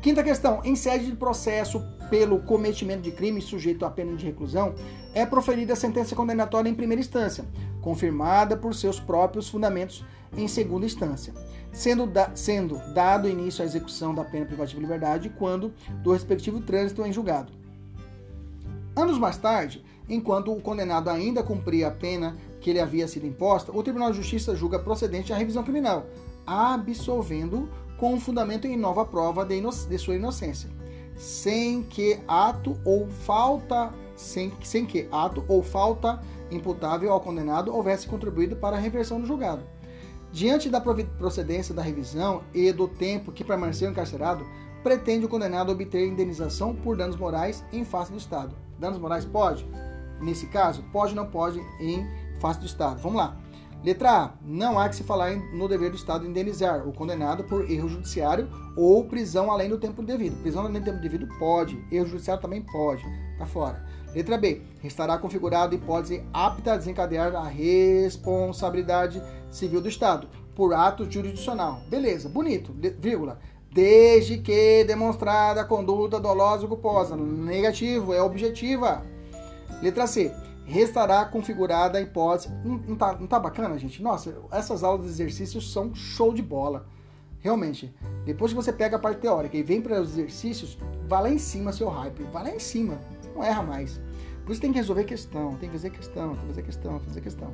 [0.01, 4.73] Quinta questão: em sede de processo pelo cometimento de crime sujeito a pena de reclusão,
[5.13, 7.45] é proferida a sentença condenatória em primeira instância,
[7.81, 10.05] confirmada por seus próprios fundamentos
[10.35, 11.33] em segunda instância,
[11.71, 16.61] sendo, da, sendo dado início à execução da pena privativa de liberdade quando do respectivo
[16.61, 17.51] trânsito em julgado.
[18.95, 23.71] Anos mais tarde, enquanto o condenado ainda cumpria a pena que lhe havia sido imposta,
[23.75, 26.05] o Tribunal de Justiça julga procedente a revisão criminal,
[26.45, 30.69] absolvendo com fundamento em nova prova de, de sua inocência,
[31.15, 38.07] sem que ato ou falta sem, sem que ato ou falta imputável ao condenado houvesse
[38.07, 39.63] contribuído para a reversão do julgado.
[40.31, 44.45] Diante da procedência da revisão e do tempo que permaneceu encarcerado,
[44.81, 48.55] pretende o condenado obter indenização por danos morais em face do Estado.
[48.79, 49.67] Danos morais pode?
[50.21, 50.83] nesse caso?
[50.91, 52.07] Pode ou não pode em
[52.39, 53.01] face do Estado?
[53.01, 53.37] Vamos lá.
[53.83, 54.31] Letra A.
[54.43, 58.47] Não há que se falar no dever do Estado indenizar o condenado por erro judiciário
[58.77, 60.39] ou prisão além do tempo devido.
[60.41, 61.83] Prisão além do tempo devido pode.
[61.91, 63.03] Erro judiciário também pode.
[63.39, 63.83] Tá fora.
[64.13, 64.61] Letra B.
[64.81, 71.81] Restará configurada hipótese apta a desencadear a responsabilidade civil do Estado por ato jurisdicional.
[71.89, 72.73] Beleza, bonito.
[72.99, 73.39] Vírgula.
[73.71, 77.15] Desde que demonstrada a conduta dolosa ou culposa.
[77.15, 79.05] Negativo, é objetiva.
[79.81, 80.31] Letra C.
[80.65, 82.49] Restará configurada a hipótese.
[82.63, 84.03] Não, tá, não tá bacana, gente?
[84.03, 86.85] Nossa, essas aulas de exercícios são show de bola.
[87.39, 87.93] Realmente.
[88.25, 91.39] Depois que você pega a parte teórica e vem para os exercícios, vai lá em
[91.39, 92.23] cima seu hype.
[92.31, 92.99] Vai lá em cima.
[93.41, 93.99] Não erra mais.
[94.45, 97.21] Por isso tem que resolver questão, tem que fazer questão, tem que fazer questão, fazer
[97.21, 97.53] questão.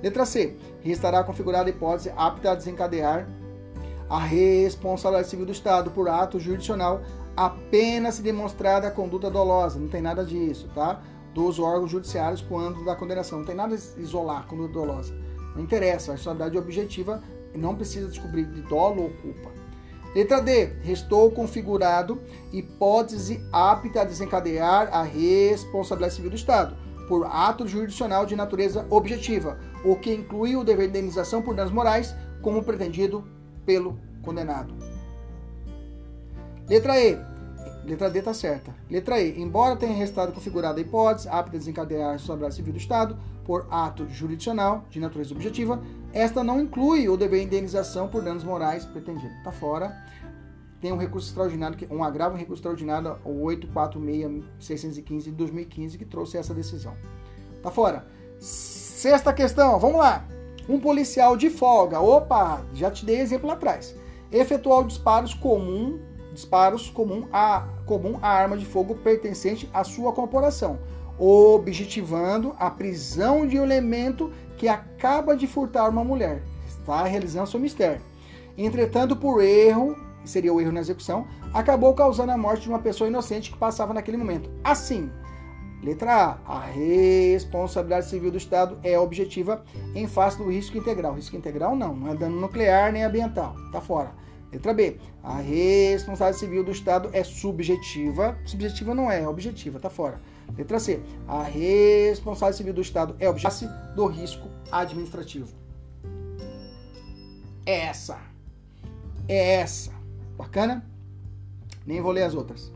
[0.00, 0.56] Letra C.
[0.82, 3.26] Restará configurada a hipótese apta a desencadear
[4.08, 7.00] a responsabilidade civil do Estado por ato jurisdicional
[7.36, 9.80] apenas se demonstrada a conduta dolosa.
[9.80, 11.02] Não tem nada disso, tá?
[11.34, 13.40] dos órgãos judiciários quando da condenação.
[13.40, 15.12] Não tem nada a isolar a conduta dolosa.
[15.56, 17.20] Não interessa, a responsabilidade objetiva
[17.52, 19.55] não precisa descobrir de dolo ou culpa.
[20.16, 20.72] Letra D.
[20.80, 26.74] Restou configurado hipótese apta a desencadear a responsabilidade civil do Estado
[27.06, 31.70] por ato jurisdicional de natureza objetiva, o que inclui o dever de indenização por danos
[31.70, 33.26] morais, como pretendido
[33.66, 34.74] pelo condenado.
[36.66, 37.18] Letra E
[37.86, 38.74] Letra D está certa.
[38.90, 39.40] Letra E.
[39.40, 43.68] Embora tenha restado configurada a hipótese apta a desencadear a responsabilidade civil do Estado por
[43.70, 45.80] ato jurisdicional de natureza objetiva,
[46.12, 49.32] esta não inclui o dever de indenização por danos morais pretendido.
[49.36, 49.96] Está fora.
[50.80, 56.36] Tem um recurso extraordinário, um agravo um recurso extraordinário, o 846-615 de 2015, que trouxe
[56.36, 56.94] essa decisão.
[57.56, 58.04] Está fora.
[58.38, 60.26] Sexta questão, vamos lá.
[60.68, 63.94] Um policial de folga, opa, já te dei exemplo lá atrás.
[64.30, 66.00] Efetuou disparos comum,
[66.36, 70.78] disparos comum a, comum a arma de fogo pertencente à sua corporação,
[71.18, 76.42] objetivando a prisão de um elemento que acaba de furtar uma mulher.
[76.66, 78.00] Está realizando seu mistério.
[78.56, 83.08] Entretanto, por erro, seria o erro na execução, acabou causando a morte de uma pessoa
[83.08, 84.50] inocente que passava naquele momento.
[84.62, 85.10] Assim,
[85.82, 89.64] letra A, a responsabilidade civil do Estado é objetiva
[89.94, 91.14] em face do risco integral.
[91.14, 94.25] Risco integral não, não é dano nuclear nem ambiental, tá fora.
[94.52, 98.38] Letra B, a responsabilidade civil do Estado é subjetiva.
[98.46, 100.20] Subjetiva não é, é objetiva, tá fora.
[100.56, 105.48] Letra C, a responsabilidade civil do Estado é objetiva do risco administrativo.
[107.64, 108.18] É essa.
[109.28, 109.92] É essa.
[110.36, 110.86] Bacana?
[111.84, 112.72] Nem vou ler as outras.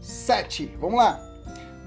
[0.00, 0.66] 7.
[0.80, 1.29] Vamos lá.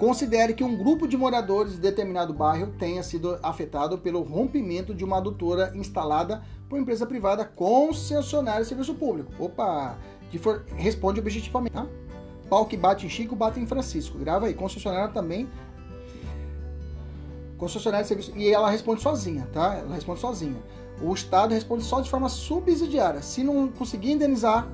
[0.03, 5.01] Considere que um grupo de moradores de determinado bairro tenha sido afetado pelo rompimento de
[5.01, 9.31] uma adutora instalada por empresa privada concessionária de serviço público.
[9.39, 9.97] Opa!
[10.29, 11.87] Que for, responde objetivamente, tá?
[12.49, 14.17] Pau que bate em Chico, bate em Francisco.
[14.17, 14.53] Grava aí.
[14.53, 15.47] Concessionária também.
[17.57, 18.33] Concessionária de serviço.
[18.35, 19.75] E ela responde sozinha, tá?
[19.75, 20.61] Ela responde sozinha.
[21.01, 23.21] O Estado responde só de forma subsidiária.
[23.21, 24.67] Se não conseguir indenizar,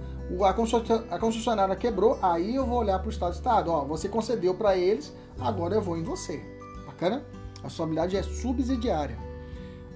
[1.09, 3.33] a concessionária quebrou, aí eu vou olhar para o Estado.
[3.33, 6.41] Estado, ó, você concedeu para eles, agora eu vou em você.
[6.85, 7.23] Bacana?
[7.59, 9.17] A responsabilidade é subsidiária.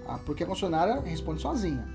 [0.07, 1.87] Ah, porque a concessionária responde sozinha.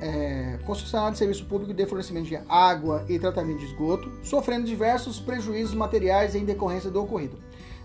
[0.00, 5.18] É, concessionária de serviço público de fornecimento de água e tratamento de esgoto, sofrendo diversos
[5.18, 7.38] prejuízos materiais em decorrência do ocorrido.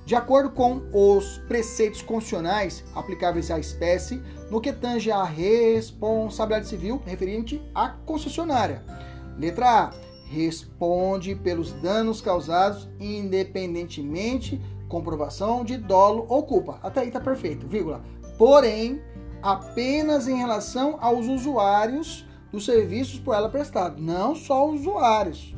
[0.06, 7.02] De acordo com os preceitos constitucionais aplicáveis à espécie, no que tange à responsabilidade civil
[7.06, 8.84] referente à concessionária.
[9.38, 9.94] Letra A.
[10.30, 16.80] Responde pelos danos causados independentemente comprovação de dolo ou culpa.
[16.84, 18.02] Até aí tá perfeito, vírgula.
[18.38, 19.02] Porém,
[19.42, 25.56] apenas em relação aos usuários dos serviços por ela prestados, não só usuários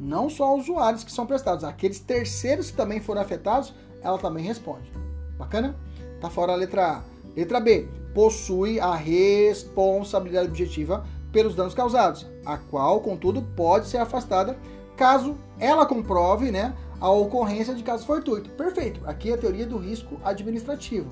[0.00, 4.90] não só usuários que são prestados, aqueles terceiros que também foram afetados, ela também responde.
[5.36, 5.76] Bacana?
[6.20, 7.02] Tá fora a letra A.
[7.36, 7.88] Letra B.
[8.14, 14.56] Possui a responsabilidade objetiva pelos danos causados, a qual, contudo, pode ser afastada
[14.96, 18.50] caso ela comprove né, a ocorrência de caso fortuito.
[18.50, 19.00] Perfeito.
[19.06, 21.10] Aqui é a teoria do risco administrativo.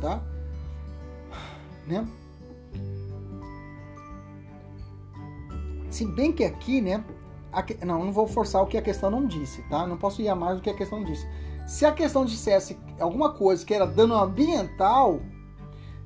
[0.00, 0.22] Tá?
[1.86, 2.06] Né?
[5.90, 7.04] Se bem que aqui, né,
[7.84, 9.86] não, não vou forçar o que a questão não disse, tá?
[9.86, 11.26] Não posso ir a mais do que a questão disse.
[11.66, 15.20] Se a questão dissesse alguma coisa que era dano ambiental,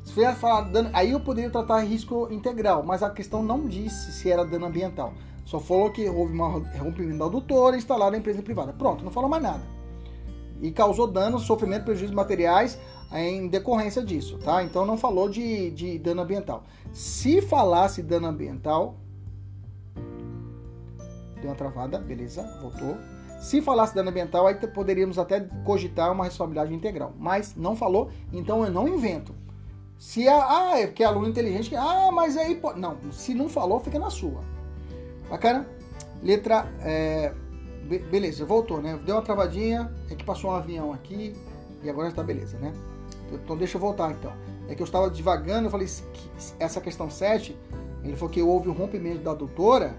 [0.03, 4.31] se falar dano, aí eu poderia tratar risco integral, mas a questão não disse se
[4.31, 5.13] era dano ambiental.
[5.45, 8.73] Só falou que houve um rompimento da adutora instalada na empresa privada.
[8.73, 9.63] Pronto, não falou mais nada.
[10.61, 12.79] E causou dano, sofrimento, prejuízos materiais
[13.13, 14.63] em decorrência disso, tá?
[14.63, 16.63] Então não falou de, de dano ambiental.
[16.93, 18.97] Se falasse dano ambiental,
[21.41, 22.97] Deu uma travada, beleza, voltou.
[23.41, 27.15] Se falasse dano ambiental, aí poderíamos até cogitar uma responsabilidade integral.
[27.19, 29.35] Mas não falou, então eu não invento.
[29.97, 32.61] Se a, ah, é porque é aluno inteligente, ah, mas aí.
[32.77, 34.41] Não, se não falou, fica na sua.
[35.29, 35.67] Bacana?
[36.23, 36.67] Letra.
[36.81, 37.33] É,
[37.85, 38.99] be, beleza, voltou, né?
[39.05, 41.35] Deu uma travadinha, é que passou um avião aqui
[41.83, 42.73] e agora está beleza, né?
[43.33, 44.33] Então deixa eu voltar então.
[44.69, 45.89] É que eu estava devagando, eu falei
[46.59, 47.57] essa questão 7,
[48.05, 49.95] ele falou que houve um rompimento da doutora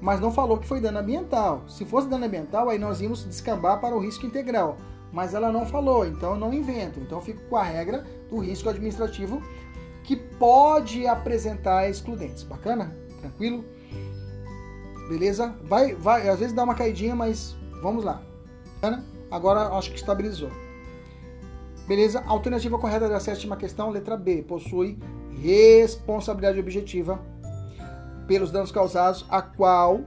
[0.00, 1.64] mas não falou que foi dano ambiental.
[1.68, 4.76] Se fosse dano ambiental, aí nós íamos descambar para o risco integral.
[5.12, 7.00] Mas ela não falou, então eu não invento.
[7.00, 9.40] Então eu fico com a regra do risco administrativo
[10.04, 12.42] que pode apresentar excludentes.
[12.42, 12.96] Bacana?
[13.20, 13.64] Tranquilo?
[15.08, 15.54] Beleza?
[15.64, 18.22] Vai, vai, às vezes dá uma caidinha, mas vamos lá.
[18.74, 19.04] Bacana?
[19.30, 20.50] Agora acho que estabilizou.
[21.86, 22.22] Beleza?
[22.26, 24.98] Alternativa correta da sétima questão, letra B, possui
[25.40, 27.20] responsabilidade objetiva
[28.26, 30.00] pelos danos causados, a qual,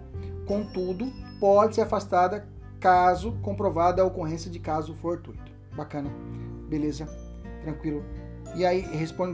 [0.46, 2.48] contudo, pode ser afastada
[2.80, 5.52] caso comprovada a ocorrência de caso fortuito.
[5.76, 6.10] Bacana.
[6.68, 7.08] Beleza.
[7.64, 8.04] Tranquilo.
[8.56, 9.34] E aí responde.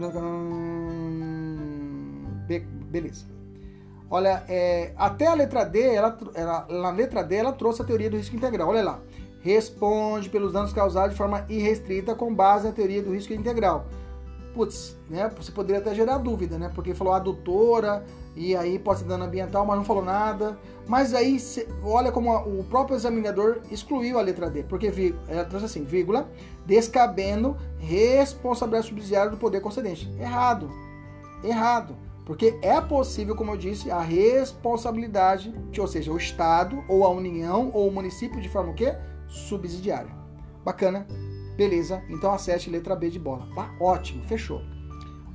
[2.48, 3.26] Be beleza.
[4.10, 8.10] Olha, é, até a letra D, ela, ela, na letra D, ela trouxe a teoria
[8.10, 8.70] do risco integral.
[8.70, 9.00] Olha lá.
[9.42, 13.86] Responde pelos danos causados de forma irrestrita com base na teoria do risco integral
[14.56, 15.30] putz, né?
[15.38, 16.72] Você poderia até gerar dúvida, né?
[16.74, 18.04] Porque falou adutora
[18.36, 20.60] e aí pode ser dano ambiental, mas não falou nada.
[20.88, 25.66] Mas aí, cê, olha como o próprio examinador excluiu a letra D, porque ela trouxe
[25.66, 26.30] assim, vírgula,
[26.66, 30.12] descabendo responsabilidade subsidiária do poder concedente.
[30.20, 30.70] Errado.
[31.44, 31.96] Errado.
[32.26, 37.70] Porque é possível, como eu disse, a responsabilidade, ou seja, o Estado, ou a União,
[37.72, 38.96] ou o município de forma o quê?
[39.28, 40.12] Subsidiária.
[40.64, 41.08] Bacana?
[41.56, 43.48] Beleza, então acerte letra B de bola.
[43.56, 43.72] Tá?
[43.80, 44.62] Ótimo, fechou.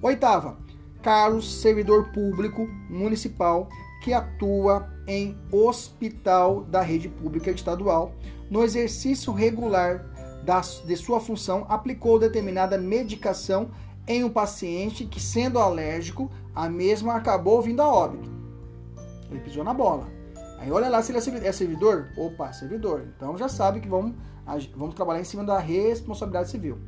[0.02, 0.58] Oitava,
[1.02, 3.68] Carlos, servidor público municipal
[4.02, 8.14] que atua em hospital da rede pública estadual,
[8.50, 10.04] no exercício regular
[10.42, 13.70] da, de sua função, aplicou determinada medicação
[14.06, 18.30] em um paciente que, sendo alérgico, a mesma acabou vindo a óbito.
[19.30, 20.08] Ele pisou na bola.
[20.58, 22.08] Aí olha lá se ele é servidor.
[22.16, 23.06] Opa, servidor.
[23.16, 24.14] Então já sabe que vamos,
[24.74, 26.78] vamos trabalhar em cima da responsabilidade civil.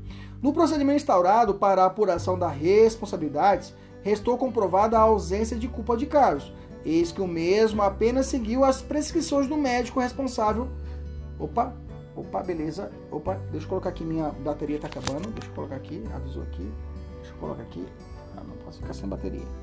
[0.43, 3.73] No procedimento instaurado para a apuração da responsabilidades,
[4.03, 6.53] restou comprovada a ausência de culpa de Carlos,
[6.85, 10.69] eis que o mesmo apenas seguiu as prescrições do médico responsável.
[11.39, 11.75] Opa,
[12.15, 12.91] opa, beleza.
[13.11, 15.31] Opa, deixa eu colocar aqui, minha bateria está acabando.
[15.31, 16.73] Deixa eu colocar aqui, avisou aqui.
[17.21, 17.87] Deixa eu colocar aqui.
[18.37, 19.62] Ah, não posso ficar sem bateria.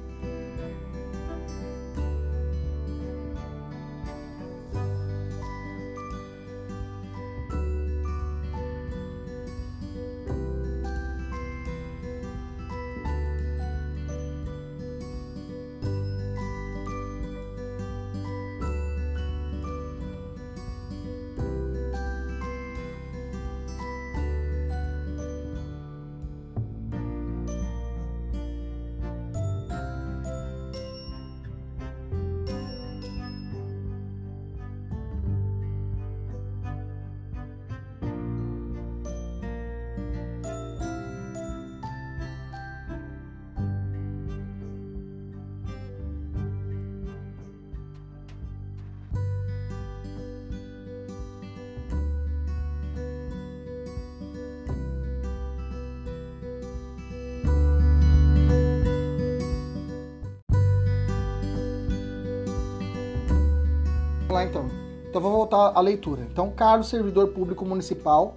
[65.10, 65.22] Então.
[65.22, 66.26] Vou voltar à leitura.
[66.32, 68.36] Então, Carlos, servidor público municipal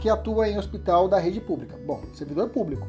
[0.00, 1.78] que atua em hospital da rede pública.
[1.86, 2.86] Bom, servidor público.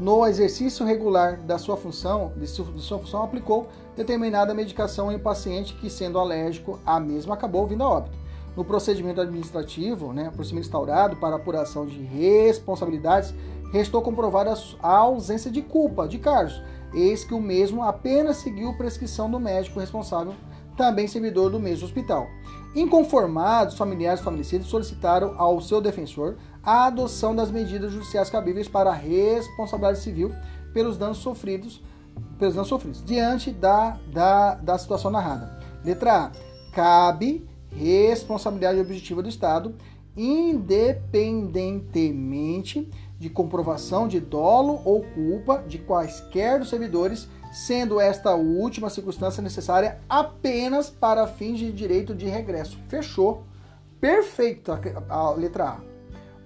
[0.00, 5.16] No exercício regular da sua função, de sua, de sua função, aplicou determinada medicação em
[5.16, 8.18] um paciente que, sendo alérgico, a mesma acabou vindo a óbito.
[8.56, 13.32] No procedimento administrativo, né, procedimento instaurado para apuração de responsabilidades,
[13.72, 14.52] restou comprovada
[14.82, 16.60] a ausência de culpa de Carlos,
[16.92, 20.34] eis que o mesmo apenas seguiu prescrição do médico responsável
[20.76, 22.28] também servidor do mesmo hospital.
[22.74, 28.94] Inconformados, familiares falecidos solicitaram ao seu defensor a adoção das medidas judiciais cabíveis para a
[28.94, 30.32] responsabilidade civil
[30.72, 31.82] pelos danos sofridos,
[32.38, 35.60] pelos danos sofridos diante da, da, da situação narrada.
[35.84, 36.32] Letra A.
[36.72, 39.74] Cabe responsabilidade objetiva do Estado,
[40.16, 49.42] independentemente de comprovação de dolo ou culpa de quaisquer dos servidores sendo esta última circunstância
[49.42, 52.78] necessária apenas para fins de direito de regresso.
[52.88, 53.44] Fechou.
[54.00, 54.72] Perfeito
[55.08, 55.80] a letra A.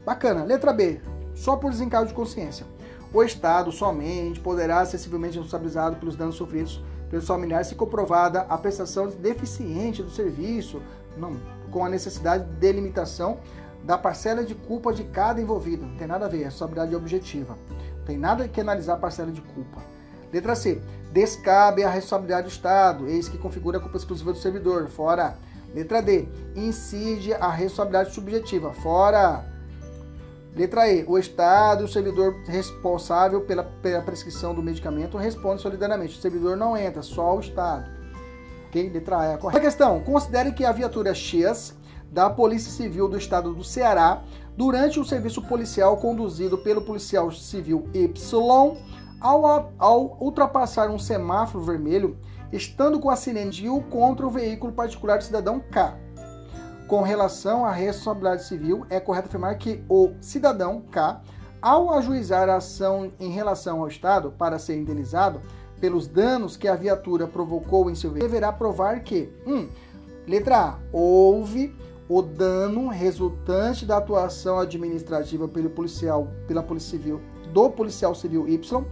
[0.05, 0.45] Bacana.
[0.45, 1.01] Letra B.
[1.35, 2.67] Só por desencargo de consciência.
[3.15, 8.59] O Estado somente poderá ser civilmente responsabilizado pelos danos sofridos pelos familiares se comprovada a
[8.59, 10.83] prestação deficiente do serviço,
[11.17, 11.37] não,
[11.71, 13.39] com a necessidade de delimitação
[13.85, 15.87] da parcela de culpa de cada envolvido.
[15.87, 17.57] Não tem nada a ver, é responsabilidade objetiva.
[17.99, 19.81] Não tem nada que analisar a parcela de culpa.
[20.33, 20.81] Letra C.
[21.13, 24.89] Descabe a responsabilidade do Estado, eis que configura a culpa exclusiva do servidor.
[24.89, 25.37] Fora.
[25.75, 26.29] Letra D.
[26.55, 28.73] Incide a responsabilidade subjetiva.
[28.73, 29.45] Fora.
[30.55, 31.05] Letra E.
[31.07, 36.19] O Estado e o servidor responsável pela, pela prescrição do medicamento respondem solidariamente.
[36.19, 37.85] O servidor não entra, só o Estado.
[38.69, 38.91] Ok?
[38.91, 39.61] Letra A é a correta.
[39.61, 40.01] questão.
[40.01, 41.75] Considere que a viatura X
[42.11, 44.23] da Polícia Civil do Estado do Ceará,
[44.57, 48.77] durante o serviço policial conduzido pelo policial civil Y,
[49.21, 52.19] ao, ao ultrapassar um semáforo vermelho,
[52.53, 55.97] estando com a sirene U contra o veículo particular do cidadão K.
[56.87, 61.21] Com relação à responsabilidade civil, é correto afirmar que o cidadão K,
[61.61, 65.41] ao ajuizar a ação em relação ao Estado para ser indenizado
[65.81, 69.53] pelos danos que a viatura provocou em seu veículo, deverá provar que 1.
[69.53, 69.69] Um,
[70.27, 70.79] letra A.
[70.93, 71.75] Houve
[72.09, 77.21] o dano resultante da atuação administrativa pelo policial, pela Polícia Civil,
[77.53, 78.85] do policial civil Y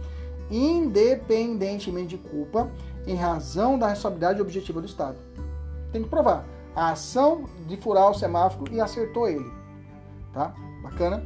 [0.49, 2.69] independentemente de culpa,
[3.07, 5.17] em razão da responsabilidade objetiva do Estado.
[5.91, 6.45] Tem que provar.
[6.75, 9.49] A ação de furar o semáforo e acertou ele.
[10.33, 10.53] Tá?
[10.83, 11.23] Bacana?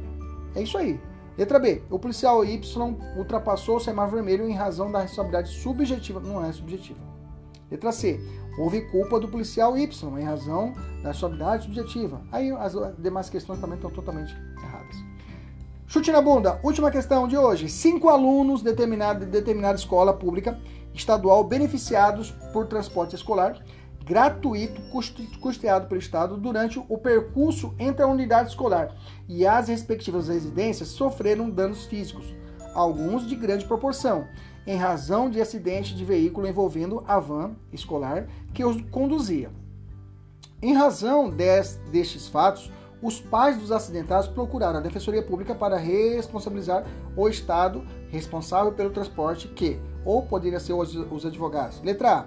[0.54, 1.00] É isso aí.
[1.36, 1.82] Letra B.
[1.90, 6.20] O policial Y ultrapassou o semáforo vermelho em razão da responsabilidade subjetiva.
[6.20, 7.00] Não é subjetiva.
[7.70, 8.20] Letra C.
[8.58, 12.20] Houve culpa do policial Y em razão da responsabilidade subjetiva.
[12.30, 15.09] Aí as demais questões também estão totalmente erradas.
[15.92, 16.60] Chute na bunda.
[16.62, 17.68] Última questão de hoje.
[17.68, 20.56] Cinco alunos de determinada, de determinada escola pública
[20.94, 23.60] estadual beneficiados por transporte escolar
[24.04, 24.80] gratuito
[25.40, 28.94] custeado pelo Estado durante o percurso entre a unidade escolar
[29.28, 32.36] e as respectivas residências sofreram danos físicos.
[32.72, 34.28] alguns de grande proporção,
[34.64, 39.50] em razão de acidente de veículo envolvendo a van escolar que os conduzia.
[40.62, 42.70] Em razão des, destes fatos,
[43.02, 46.84] os pais dos acidentados procuraram a Defensoria Pública para responsabilizar
[47.16, 51.80] o Estado responsável pelo transporte, que, ou poderia ser os, os advogados.
[51.82, 52.26] Letra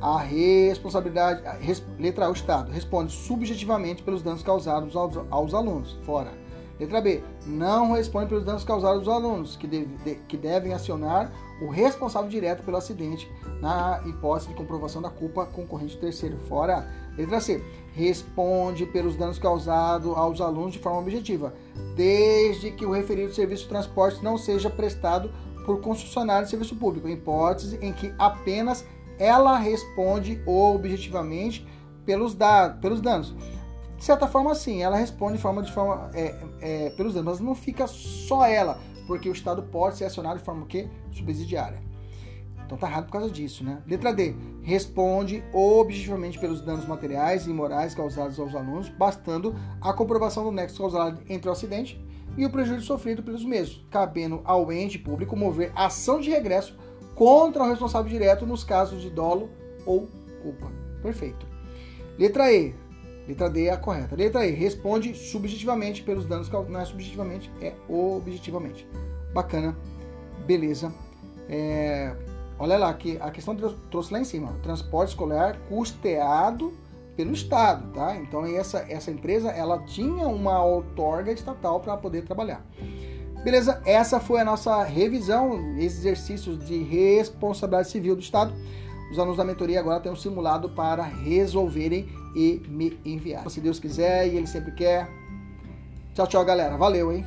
[0.00, 0.16] A.
[0.16, 1.46] A responsabilidade.
[1.46, 2.30] A, res, letra A.
[2.30, 5.98] O Estado responde subjetivamente pelos danos causados aos, aos alunos.
[6.04, 6.32] Fora.
[6.78, 7.22] Letra B.
[7.44, 12.62] Não responde pelos danos causados aos alunos, que, de, que devem acionar o responsável direto
[12.62, 13.28] pelo acidente
[13.60, 16.38] na hipótese de comprovação da culpa concorrente terceiro.
[16.48, 16.86] Fora.
[17.16, 17.60] Letra C.
[17.98, 21.52] Responde pelos danos causados aos alunos de forma objetiva,
[21.96, 25.32] desde que o referido serviço de transporte não seja prestado
[25.66, 28.84] por concessionário de serviço público, em hipótese em que apenas
[29.18, 31.66] ela responde objetivamente
[32.06, 32.36] pelos,
[32.80, 33.34] pelos danos.
[33.96, 37.40] De certa forma, sim, ela responde de forma, de forma é, é, pelos danos, mas
[37.40, 38.78] não fica só ela,
[39.08, 41.87] porque o Estado pode ser acionado de forma que subsidiária.
[42.68, 43.82] Então tá errado por causa disso, né?
[43.86, 44.34] Letra D.
[44.62, 50.76] Responde objetivamente pelos danos materiais e morais causados aos alunos, bastando a comprovação do nexo
[50.76, 51.98] causal entre o acidente
[52.36, 56.76] e o prejuízo sofrido pelos mesmos, cabendo ao ente público mover ação de regresso
[57.14, 59.48] contra o responsável direto nos casos de dolo
[59.86, 60.06] ou
[60.42, 60.70] culpa.
[61.02, 61.46] Perfeito.
[62.18, 62.74] Letra E.
[63.26, 64.14] Letra D é a correta.
[64.14, 64.50] Letra E.
[64.50, 66.70] Responde subjetivamente pelos danos causados.
[66.70, 68.86] Não é subjetivamente, é objetivamente.
[69.32, 69.74] Bacana.
[70.46, 70.92] Beleza.
[71.48, 72.14] É,
[72.58, 73.56] Olha lá, que a questão
[73.90, 76.72] trouxe lá em cima, transporte escolar custeado
[77.16, 78.16] pelo Estado, tá?
[78.16, 82.64] Então essa, essa empresa, ela tinha uma outorga estatal para poder trabalhar.
[83.44, 83.80] Beleza?
[83.84, 88.52] Essa foi a nossa revisão, exercícios de responsabilidade civil do Estado.
[89.10, 93.48] Os alunos da mentoria agora têm um simulado para resolverem e me enviar.
[93.48, 95.08] Se Deus quiser e Ele sempre quer.
[96.14, 96.76] Tchau, tchau, galera.
[96.76, 97.24] Valeu, hein?